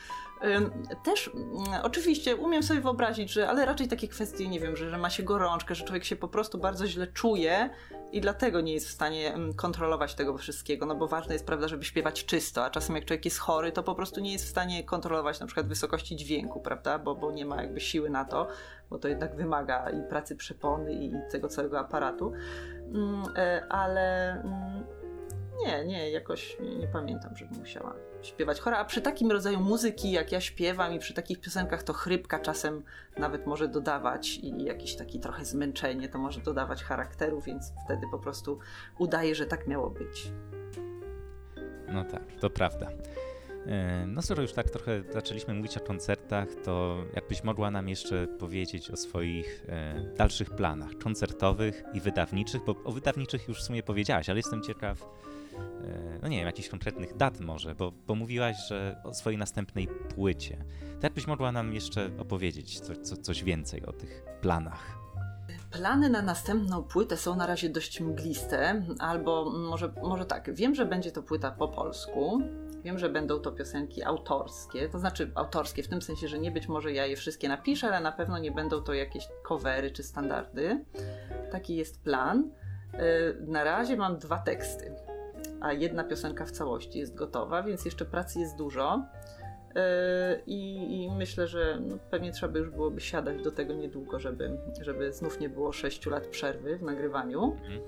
Też 1.04 1.30
mm, 1.34 1.46
oczywiście 1.82 2.36
umiem 2.36 2.62
sobie 2.62 2.80
wyobrazić, 2.80 3.32
że 3.32 3.48
ale 3.48 3.66
raczej 3.66 3.88
takie 3.88 4.08
kwestie, 4.08 4.48
nie 4.48 4.60
wiem, 4.60 4.76
że, 4.76 4.90
że 4.90 4.98
ma 4.98 5.10
się 5.10 5.22
gorączkę, 5.22 5.74
że 5.74 5.84
człowiek 5.84 6.04
się 6.04 6.16
po 6.16 6.28
prostu 6.28 6.58
bardzo 6.58 6.86
źle 6.86 7.06
czuje 7.06 7.70
i 8.12 8.20
dlatego 8.20 8.60
nie 8.60 8.72
jest 8.72 8.88
w 8.88 8.90
stanie 8.90 9.34
kontrolować 9.56 10.14
tego 10.14 10.38
wszystkiego, 10.38 10.86
no 10.86 10.94
bo 10.94 11.08
ważne 11.08 11.34
jest, 11.34 11.46
prawda, 11.46 11.68
żeby 11.68 11.84
śpiewać 11.84 12.24
czysto, 12.24 12.64
a 12.64 12.70
czasem 12.70 12.96
jak 12.96 13.04
człowiek 13.04 13.24
jest 13.24 13.38
chory, 13.38 13.72
to 13.72 13.82
po 13.82 13.94
prostu 13.94 14.20
nie 14.20 14.32
jest 14.32 14.44
w 14.44 14.48
stanie 14.48 14.84
kontrolować 14.84 15.40
na 15.40 15.46
przykład 15.46 15.66
wysokości 15.66 16.16
dźwięku, 16.16 16.60
prawda, 16.60 16.98
bo, 16.98 17.14
bo 17.14 17.32
nie 17.32 17.46
ma 17.46 17.62
jakby 17.62 17.80
siły 17.80 18.10
na 18.10 18.24
to, 18.24 18.48
bo 18.90 18.98
to 18.98 19.08
jednak 19.08 19.36
wymaga 19.36 19.90
i 19.90 20.02
pracy 20.08 20.36
przepony 20.36 20.92
i 20.92 21.12
tego 21.30 21.48
całego 21.48 21.78
aparatu, 21.78 22.32
mm, 22.94 23.24
e, 23.36 23.66
ale 23.68 24.32
mm, 24.32 24.86
nie, 25.64 25.84
nie, 25.84 26.10
jakoś 26.10 26.56
nie, 26.60 26.76
nie, 26.76 26.88
pamiętam, 26.88 27.36
żeby 27.36 27.54
musiała 27.58 27.94
śpiewać 28.22 28.60
chora. 28.60 28.78
A 28.78 28.84
przy 28.84 29.00
takim 29.00 29.30
rodzaju 29.30 29.60
muzyki, 29.60 30.10
jak 30.10 30.32
ja 30.32 30.40
śpiewam 30.40 30.92
i 30.92 30.98
przy 30.98 31.14
takich 31.14 31.40
piosenkach, 31.40 31.82
to 31.82 31.92
chrypka 31.92 32.38
czasem 32.38 32.82
nawet 33.18 33.46
może 33.46 33.68
dodawać 33.68 34.36
i 34.36 34.64
jakieś 34.64 34.96
takie 34.96 35.18
trochę 35.18 35.44
zmęczenie 35.44 36.08
to 36.08 36.18
może 36.18 36.40
dodawać 36.40 36.84
charakteru, 36.84 37.40
więc 37.40 37.72
wtedy 37.84 38.06
po 38.10 38.18
prostu 38.18 38.58
udaje, 38.98 39.34
że 39.34 39.46
tak 39.46 39.66
miało 39.66 39.90
być. 39.90 40.30
No 41.88 42.04
tak, 42.04 42.22
to 42.40 42.50
prawda. 42.50 42.90
E, 43.66 44.06
no 44.06 44.22
skoro 44.22 44.42
już 44.42 44.52
tak 44.52 44.70
trochę 44.70 45.02
zaczęliśmy 45.12 45.54
mówić 45.54 45.76
o 45.76 45.80
koncertach, 45.80 46.48
to 46.64 47.04
jakbyś 47.14 47.44
mogła 47.44 47.70
nam 47.70 47.88
jeszcze 47.88 48.26
powiedzieć 48.26 48.90
o 48.90 48.96
swoich 48.96 49.64
e, 49.68 50.00
dalszych 50.16 50.50
planach 50.50 50.98
koncertowych 50.98 51.82
i 51.94 52.00
wydawniczych, 52.00 52.64
bo 52.64 52.74
o 52.84 52.92
wydawniczych 52.92 53.48
już 53.48 53.58
w 53.58 53.62
sumie 53.62 53.82
powiedziałaś, 53.82 54.28
ale 54.28 54.38
jestem 54.38 54.62
ciekaw, 54.62 55.06
no 56.22 56.28
nie 56.28 56.36
wiem, 56.36 56.46
jakichś 56.46 56.68
konkretnych 56.68 57.16
dat 57.16 57.40
może, 57.40 57.74
bo, 57.74 57.92
bo 58.06 58.14
mówiłaś, 58.14 58.56
że 58.68 59.00
o 59.04 59.14
swojej 59.14 59.38
następnej 59.38 59.88
płycie. 60.14 60.64
To 61.00 61.06
jakbyś 61.06 61.26
mogła 61.26 61.52
nam 61.52 61.74
jeszcze 61.74 62.10
opowiedzieć 62.18 62.80
co, 62.80 62.96
co, 62.96 63.16
coś 63.16 63.44
więcej 63.44 63.86
o 63.86 63.92
tych 63.92 64.22
planach? 64.40 64.98
Plany 65.70 66.10
na 66.10 66.22
następną 66.22 66.82
płytę 66.82 67.16
są 67.16 67.36
na 67.36 67.46
razie 67.46 67.68
dość 67.68 68.00
mgliste, 68.00 68.82
albo 68.98 69.50
może, 69.50 69.92
może 70.02 70.24
tak, 70.24 70.54
wiem, 70.54 70.74
że 70.74 70.86
będzie 70.86 71.12
to 71.12 71.22
płyta 71.22 71.50
po 71.50 71.68
polsku, 71.68 72.40
wiem, 72.84 72.98
że 72.98 73.08
będą 73.08 73.40
to 73.40 73.52
piosenki 73.52 74.02
autorskie, 74.02 74.88
to 74.88 74.98
znaczy 74.98 75.30
autorskie 75.34 75.82
w 75.82 75.88
tym 75.88 76.02
sensie, 76.02 76.28
że 76.28 76.38
nie 76.38 76.50
być 76.50 76.68
może 76.68 76.92
ja 76.92 77.06
je 77.06 77.16
wszystkie 77.16 77.48
napiszę, 77.48 77.88
ale 77.88 78.00
na 78.00 78.12
pewno 78.12 78.38
nie 78.38 78.52
będą 78.52 78.82
to 78.82 78.94
jakieś 78.94 79.28
covery 79.48 79.90
czy 79.90 80.02
standardy. 80.02 80.84
Taki 81.52 81.76
jest 81.76 82.02
plan. 82.02 82.50
E, 82.92 83.00
na 83.40 83.64
razie 83.64 83.96
mam 83.96 84.18
dwa 84.18 84.38
teksty 84.38 85.05
a 85.66 85.72
jedna 85.72 86.04
piosenka 86.04 86.44
w 86.44 86.50
całości 86.50 86.98
jest 86.98 87.14
gotowa, 87.14 87.62
więc 87.62 87.84
jeszcze 87.84 88.04
pracy 88.04 88.38
jest 88.38 88.56
dużo. 88.56 89.06
E, 89.74 90.40
I, 90.46 91.02
I, 91.02 91.10
myślę, 91.10 91.46
że 91.46 91.80
no, 91.80 91.98
pewnie 92.10 92.32
trzeba 92.32 92.52
by 92.52 92.58
już 92.58 92.70
byłoby 92.70 93.00
siadać 93.00 93.42
do 93.42 93.50
tego 93.50 93.74
niedługo, 93.74 94.18
żeby, 94.18 94.58
żeby 94.80 95.12
znów 95.12 95.40
nie 95.40 95.48
było 95.48 95.72
6 95.72 96.06
lat 96.06 96.26
przerwy 96.26 96.78
w 96.78 96.82
nagrywaniu. 96.82 97.44
Mhm. 97.44 97.80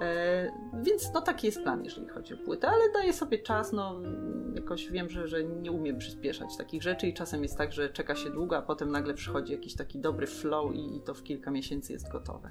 E, 0.00 0.50
więc 0.82 1.12
no 1.14 1.20
taki 1.20 1.46
jest 1.46 1.62
plan, 1.62 1.84
jeżeli 1.84 2.08
chodzi 2.08 2.34
o 2.34 2.36
płytę, 2.36 2.68
ale 2.68 2.92
daję 2.92 3.12
sobie 3.12 3.38
czas, 3.38 3.72
no 3.72 4.00
jakoś 4.54 4.90
wiem, 4.90 5.10
że, 5.10 5.28
że 5.28 5.44
nie 5.44 5.72
umiem 5.72 5.98
przyspieszać 5.98 6.56
takich 6.56 6.82
rzeczy 6.82 7.06
i 7.06 7.14
czasem 7.14 7.42
jest 7.42 7.58
tak, 7.58 7.72
że 7.72 7.88
czeka 7.88 8.14
się 8.14 8.30
długo, 8.30 8.56
a 8.56 8.62
potem 8.62 8.90
nagle 8.90 9.14
przychodzi 9.14 9.52
jakiś 9.52 9.76
taki 9.76 9.98
dobry 9.98 10.26
flow 10.26 10.74
i, 10.74 10.96
i 10.96 11.00
to 11.00 11.14
w 11.14 11.22
kilka 11.22 11.50
miesięcy 11.50 11.92
jest 11.92 12.12
gotowe 12.12 12.50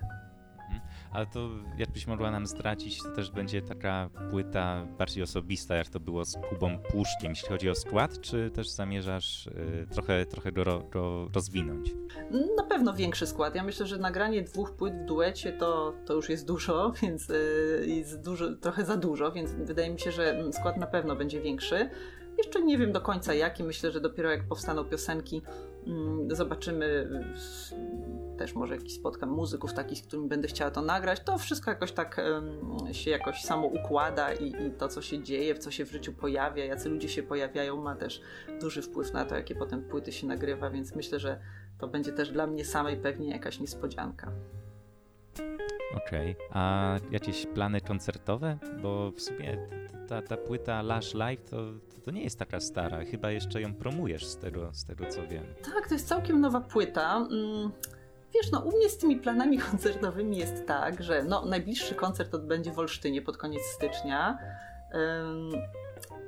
ale 1.12 1.26
to 1.26 1.50
jakbyś 1.78 2.08
mogła 2.08 2.32
nam 2.32 2.48
stracić, 2.48 3.04
to 3.04 3.12
też 3.16 3.32
będzie 3.32 3.62
taka 3.62 4.10
płyta 4.32 4.86
bardziej 4.98 5.24
osobista, 5.24 5.76
jak 5.76 5.90
to 5.90 6.00
było 6.00 6.26
z 6.26 6.38
Kubą 6.50 6.80
Puszkiem, 6.80 7.30
jeśli 7.30 7.50
chodzi 7.50 7.70
o 7.70 7.76
skład, 7.76 8.22
czy 8.22 8.52
też 8.52 8.70
zamierzasz 8.70 9.48
y, 9.48 9.88
trochę, 9.94 10.26
trochę 10.26 10.52
go, 10.52 10.84
go, 10.92 11.30
rozwinąć? 11.34 11.94
Na 12.58 12.64
pewno 12.64 12.94
większy 12.94 13.28
skład. 13.28 13.56
Ja 13.56 13.64
myślę, 13.64 13.88
że 13.88 13.98
nagranie 13.98 14.42
dwóch 14.42 14.72
płyt 14.72 14.94
w 14.94 15.06
duecie 15.06 15.54
to, 15.54 15.94
to 16.06 16.14
już 16.14 16.30
jest 16.30 16.48
dużo, 16.48 16.92
więc 17.02 17.30
y, 17.30 17.86
jest 17.88 18.22
dużo, 18.22 18.56
trochę 18.56 18.86
za 18.86 18.98
dużo, 18.98 19.32
więc 19.32 19.52
wydaje 19.52 19.90
mi 19.90 20.00
się, 20.00 20.12
że 20.12 20.44
skład 20.52 20.78
na 20.78 20.88
pewno 20.88 21.16
będzie 21.16 21.42
większy. 21.42 21.90
Jeszcze 22.38 22.62
nie 22.62 22.78
wiem 22.78 22.92
do 22.92 23.02
końca 23.02 23.34
jaki. 23.34 23.64
Myślę, 23.64 23.92
że 23.92 24.02
dopiero 24.02 24.32
jak 24.32 24.48
powstaną 24.48 24.86
piosenki, 24.86 25.42
mm, 25.88 26.36
zobaczymy. 26.36 27.10
Też 28.40 28.56
może 28.56 28.76
jakiś 28.76 28.94
spotkam 28.94 29.30
muzyków 29.30 29.74
takich, 29.74 29.98
z 29.98 30.02
którymi 30.02 30.30
będę 30.30 30.48
chciała 30.48 30.72
to 30.72 30.82
nagrać. 30.82 31.20
To 31.20 31.38
wszystko 31.38 31.72
jakoś 31.72 31.92
tak 31.92 32.22
się 32.92 33.12
jakoś 33.12 33.42
samo 33.42 33.68
układa 33.68 34.34
i, 34.34 34.48
i 34.48 34.72
to, 34.72 34.88
co 34.88 35.02
się 35.02 35.24
dzieje, 35.24 35.56
w 35.56 35.60
co 35.60 35.72
się 35.72 35.86
w 35.86 35.92
życiu 35.92 36.14
pojawia, 36.14 36.66
jacy 36.66 36.90
ludzie 36.90 37.10
się 37.10 37.24
pojawiają, 37.24 37.82
ma 37.82 37.96
też 37.96 38.22
duży 38.62 38.82
wpływ 38.82 39.14
na 39.14 39.26
to, 39.26 39.36
jakie 39.36 39.56
potem 39.56 39.84
płyty 39.84 40.12
się 40.12 40.28
nagrywa, 40.28 40.70
więc 40.70 40.96
myślę, 40.96 41.20
że 41.20 41.40
to 41.78 41.88
będzie 41.88 42.12
też 42.12 42.32
dla 42.32 42.48
mnie 42.48 42.66
samej 42.66 42.98
pewnie 42.98 43.30
jakaś 43.30 43.60
niespodzianka. 43.60 44.32
Okej, 45.96 46.36
okay. 46.36 46.48
a 46.52 46.96
jakieś 47.12 47.46
plany 47.46 47.82
koncertowe? 47.82 48.58
Bo 48.82 49.12
w 49.12 49.22
sumie 49.22 49.68
ta, 50.08 50.22
ta 50.22 50.38
płyta 50.38 50.82
Lash 50.82 51.14
Live 51.14 51.50
to, 51.50 51.58
to 52.06 52.12
nie 52.12 52.24
jest 52.24 52.40
taka 52.40 52.60
stara. 52.60 53.06
Chyba 53.06 53.32
jeszcze 53.32 53.62
ją 53.62 53.74
promujesz 53.74 54.26
z 54.26 54.38
tego, 54.38 54.70
z 54.74 54.86
tego 54.86 55.06
co 55.06 55.28
wiem. 55.28 55.46
Tak, 55.64 55.88
to 55.88 55.94
jest 55.94 56.08
całkiem 56.08 56.42
nowa 56.42 56.62
płyta. 56.62 57.28
Mm, 57.32 57.72
wiesz, 58.34 58.52
no 58.52 58.60
u 58.60 58.78
mnie 58.78 58.90
z 58.90 58.98
tymi 58.98 59.18
planami 59.18 59.58
koncertowymi 59.58 60.38
jest 60.38 60.66
tak, 60.68 61.04
że 61.04 61.24
no, 61.24 61.46
najbliższy 61.46 61.96
koncert 61.96 62.36
odbędzie 62.36 62.72
w 62.72 62.80
Olsztynie 62.80 63.22
pod 63.22 63.38
koniec 63.38 63.62
stycznia. 63.64 64.38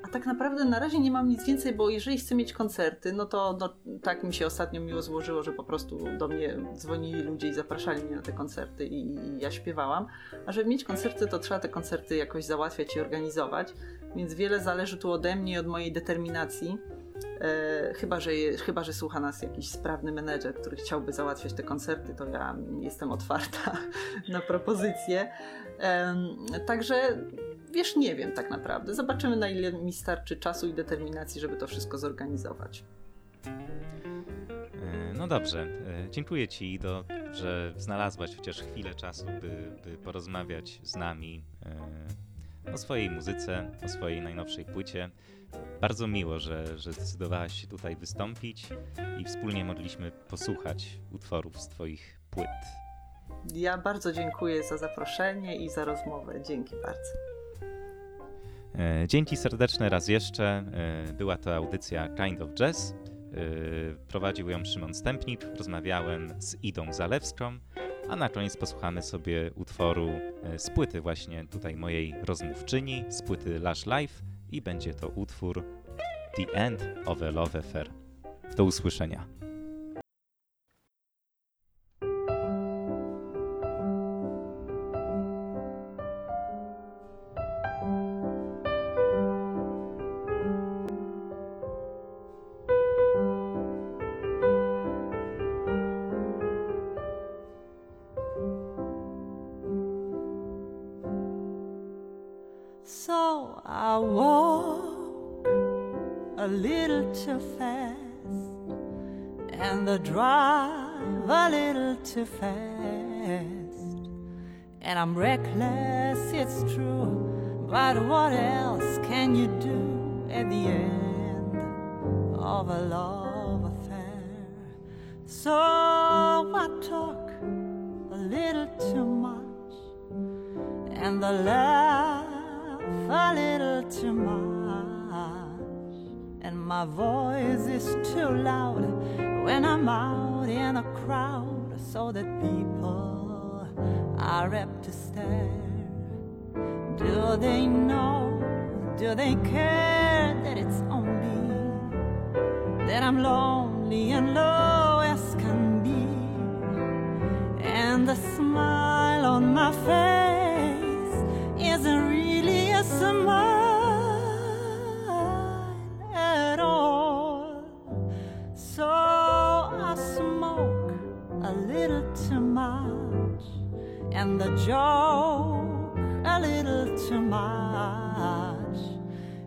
A 0.04 0.08
tak 0.12 0.26
naprawdę 0.26 0.66
na 0.66 0.80
razie 0.80 1.00
nie 1.00 1.12
mam 1.12 1.28
nic 1.28 1.46
więcej, 1.46 1.74
bo 1.76 1.90
jeżeli 1.90 2.18
chcę 2.18 2.36
mieć 2.36 2.54
koncerty, 2.54 3.14
no 3.14 3.26
to 3.26 3.58
no, 3.60 3.74
tak 4.02 4.24
mi 4.24 4.34
się 4.34 4.46
ostatnio 4.46 4.82
miło 4.82 5.02
złożyło, 5.02 5.44
że 5.44 5.54
po 5.54 5.64
prostu 5.64 6.18
do 6.18 6.28
mnie 6.28 6.58
dzwonili 6.76 7.22
ludzie 7.22 7.48
i 7.48 7.54
zapraszali 7.54 8.04
mnie 8.04 8.16
na 8.16 8.22
te 8.22 8.32
koncerty 8.32 8.86
i, 8.86 9.16
i 9.16 9.40
ja 9.40 9.52
śpiewałam. 9.52 10.08
A 10.46 10.52
żeby 10.52 10.70
mieć 10.70 10.84
koncerty, 10.84 11.28
to 11.28 11.40
trzeba 11.40 11.60
te 11.60 11.70
koncerty 11.70 12.16
jakoś 12.16 12.46
załatwiać 12.46 12.96
i 12.96 13.00
organizować, 13.00 13.74
więc 14.16 14.34
wiele 14.34 14.60
zależy 14.60 14.98
tu 14.98 15.12
ode 15.12 15.36
mnie 15.36 15.54
i 15.54 15.58
od 15.58 15.68
mojej 15.68 15.92
determinacji. 15.92 16.78
E, 17.42 17.94
chyba, 17.94 18.20
że, 18.20 18.32
chyba, 18.66 18.84
że 18.84 18.94
słucha 18.94 19.20
nas 19.20 19.42
jakiś 19.42 19.70
sprawny 19.70 20.12
menedżer, 20.12 20.56
który 20.56 20.78
chciałby 20.78 21.14
załatwiać 21.14 21.54
te 21.54 21.64
koncerty, 21.64 22.16
to 22.16 22.26
ja 22.26 22.56
jestem 22.80 23.12
otwarta 23.12 23.78
na 24.30 24.40
propozycje. 24.42 25.32
Także 26.66 27.18
wiesz, 27.72 27.96
nie 27.96 28.16
wiem 28.16 28.32
tak 28.32 28.50
naprawdę. 28.50 28.96
Zobaczymy, 28.96 29.36
na 29.36 29.50
ile 29.50 29.74
mi 29.74 29.94
starczy 29.94 30.38
czasu 30.38 30.68
i 30.68 30.74
determinacji, 30.74 31.42
żeby 31.42 31.58
to 31.58 31.68
wszystko 31.68 31.98
zorganizować. 31.98 32.84
E, 33.46 35.14
no 35.18 35.28
dobrze, 35.28 35.62
e, 35.62 36.10
dziękuję 36.12 36.48
Ci, 36.48 36.80
do, 36.80 37.04
że 37.32 37.74
znalazłaś 37.78 38.36
chociaż 38.36 38.62
chwilę 38.62 38.96
czasu, 38.96 39.26
by, 39.26 39.72
by 39.84 39.98
porozmawiać 39.98 40.80
z 40.84 40.96
nami 40.96 41.44
o 42.74 42.78
swojej 42.78 43.10
muzyce, 43.10 43.72
o 43.86 43.90
swojej 43.90 44.22
najnowszej 44.22 44.66
płycie. 44.66 45.10
Bardzo 45.82 46.08
miło, 46.08 46.40
że, 46.40 46.78
że 46.78 46.94
zdecydowałaś 46.94 47.62
się 47.62 47.68
tutaj 47.68 47.96
wystąpić 47.96 48.70
i 49.20 49.26
wspólnie 49.26 49.66
mogliśmy 49.66 50.12
posłuchać 50.12 51.00
utworów 51.12 51.62
z 51.62 51.68
Twoich 51.68 52.20
płyt. 52.30 52.48
Ja 53.54 53.78
bardzo 53.78 54.12
dziękuję 54.12 54.64
za 54.64 54.78
zaproszenie 54.78 55.56
i 55.56 55.70
za 55.70 55.86
rozmowę. 55.86 56.42
Dzięki 56.42 56.76
bardzo. 56.84 57.12
E, 58.76 59.08
dzięki 59.08 59.38
serdeczne 59.38 59.90
raz 59.90 60.08
jeszcze. 60.08 60.64
E, 61.10 61.14
była 61.14 61.38
to 61.38 61.56
audycja 61.56 62.10
Kind 62.10 62.42
of 62.42 62.50
Jazz. 62.54 62.94
E, 62.94 62.96
prowadził 64.08 64.50
ją 64.50 64.66
Szymon 64.66 64.94
Stępnik. 64.94 65.46
Rozmawiałem 65.58 66.42
z 66.42 66.64
Idą 66.64 66.94
Zalewską. 66.94 67.60
A 68.10 68.16
na 68.16 68.30
koniec 68.30 68.58
posłuchamy 68.58 69.02
sobie 69.02 69.52
utworu 69.56 70.10
z 70.58 70.70
płyty 70.70 71.02
właśnie 71.02 71.48
tutaj 71.48 71.76
mojej 71.76 72.16
rozmówczyni, 72.24 73.06
z 73.10 73.22
płyty 73.22 73.60
Lush 73.60 73.86
Life 73.86 74.31
i 74.52 74.62
będzie 74.62 74.94
to 74.94 75.08
utwór 75.08 75.64
The 76.36 76.54
End 76.54 76.82
of 77.06 77.22
a 77.22 77.32
Love 77.32 77.60
Affair. 77.60 77.90
Do 78.58 78.64
usłyszenia. 78.64 79.41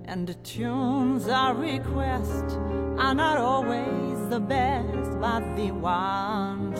And 0.06 0.26
the 0.26 0.34
tunes 0.42 1.28
I 1.28 1.50
request 1.50 2.56
are 2.98 3.14
not 3.14 3.38
always 3.38 4.28
the 4.28 4.40
best, 4.40 5.20
but 5.20 5.42
the 5.56 5.70
ones 5.72 6.78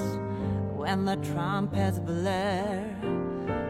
when 0.76 1.05
the 1.05 1.16
trumpets 1.16 1.98
blare. 1.98 2.96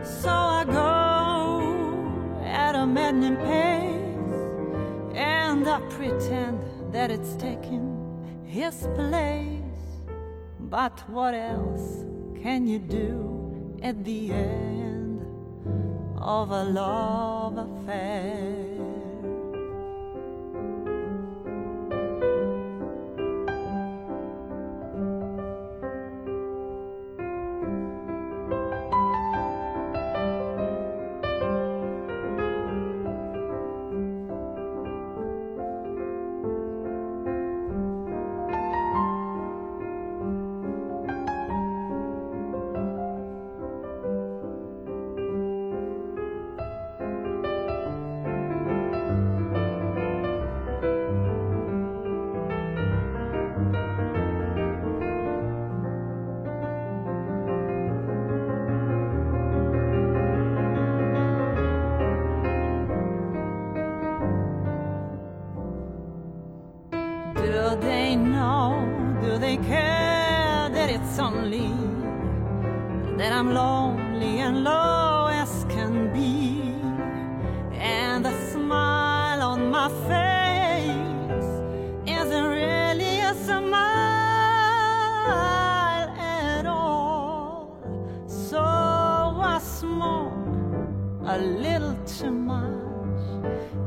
So 0.03 0.31
I 0.31 0.65
go 0.65 2.43
at 2.45 2.75
a 2.75 2.87
maddening 2.87 3.37
pace, 3.37 5.15
and 5.15 5.67
I 5.67 5.81
pretend 5.91 6.61
that 6.93 7.11
it's 7.11 7.35
taking 7.37 7.87
his 8.45 8.87
place. 8.95 9.61
But 10.61 11.03
what 11.09 11.35
else 11.35 12.05
can 12.43 12.67
you 12.67 12.79
do? 12.79 13.35
at 13.85 14.03
the 14.03 14.33
end 14.33 14.84
of 16.25 16.51
a 16.51 16.65
love 16.65 17.59
affair. 17.59 18.74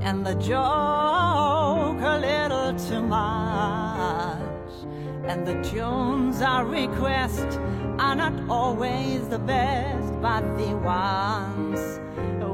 and 0.08 0.26
the 0.26 0.36
joke 0.36 1.99
a 1.99 2.18
little 2.30 2.72
too 2.88 3.01
much. 3.01 4.72
And 5.28 5.45
the 5.45 5.62
tunes 5.70 6.41
I 6.41 6.62
request 6.62 7.60
are 7.99 8.16
not 8.16 8.32
always 8.49 9.28
the 9.28 9.39
best, 9.39 10.22
but 10.22 10.43
the 10.58 10.78
ones 10.78 11.99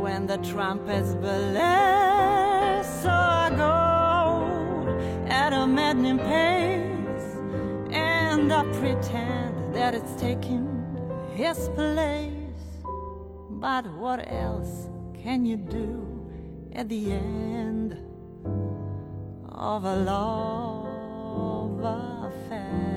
when 0.01 0.25
the 0.25 0.37
trumpets 0.37 1.13
blare. 1.13 2.83
So 2.83 3.11
I 3.11 3.51
go 3.55 5.27
at 5.27 5.53
a 5.53 5.67
maddening 5.67 6.17
pace, 6.17 7.37
and 7.91 8.51
I 8.51 8.63
pretend 8.79 9.75
that 9.75 9.93
it's 9.93 10.15
taking 10.19 10.65
his 11.35 11.69
place. 11.75 12.31
But 13.51 13.85
what 13.93 14.19
else 14.27 14.89
can 15.21 15.45
you 15.45 15.57
do? 15.57 16.12
at 16.75 16.89
the 16.89 17.11
end 17.11 17.95
of 19.51 19.85
a 19.85 19.95
love 19.95 20.89
affair. 22.25 22.92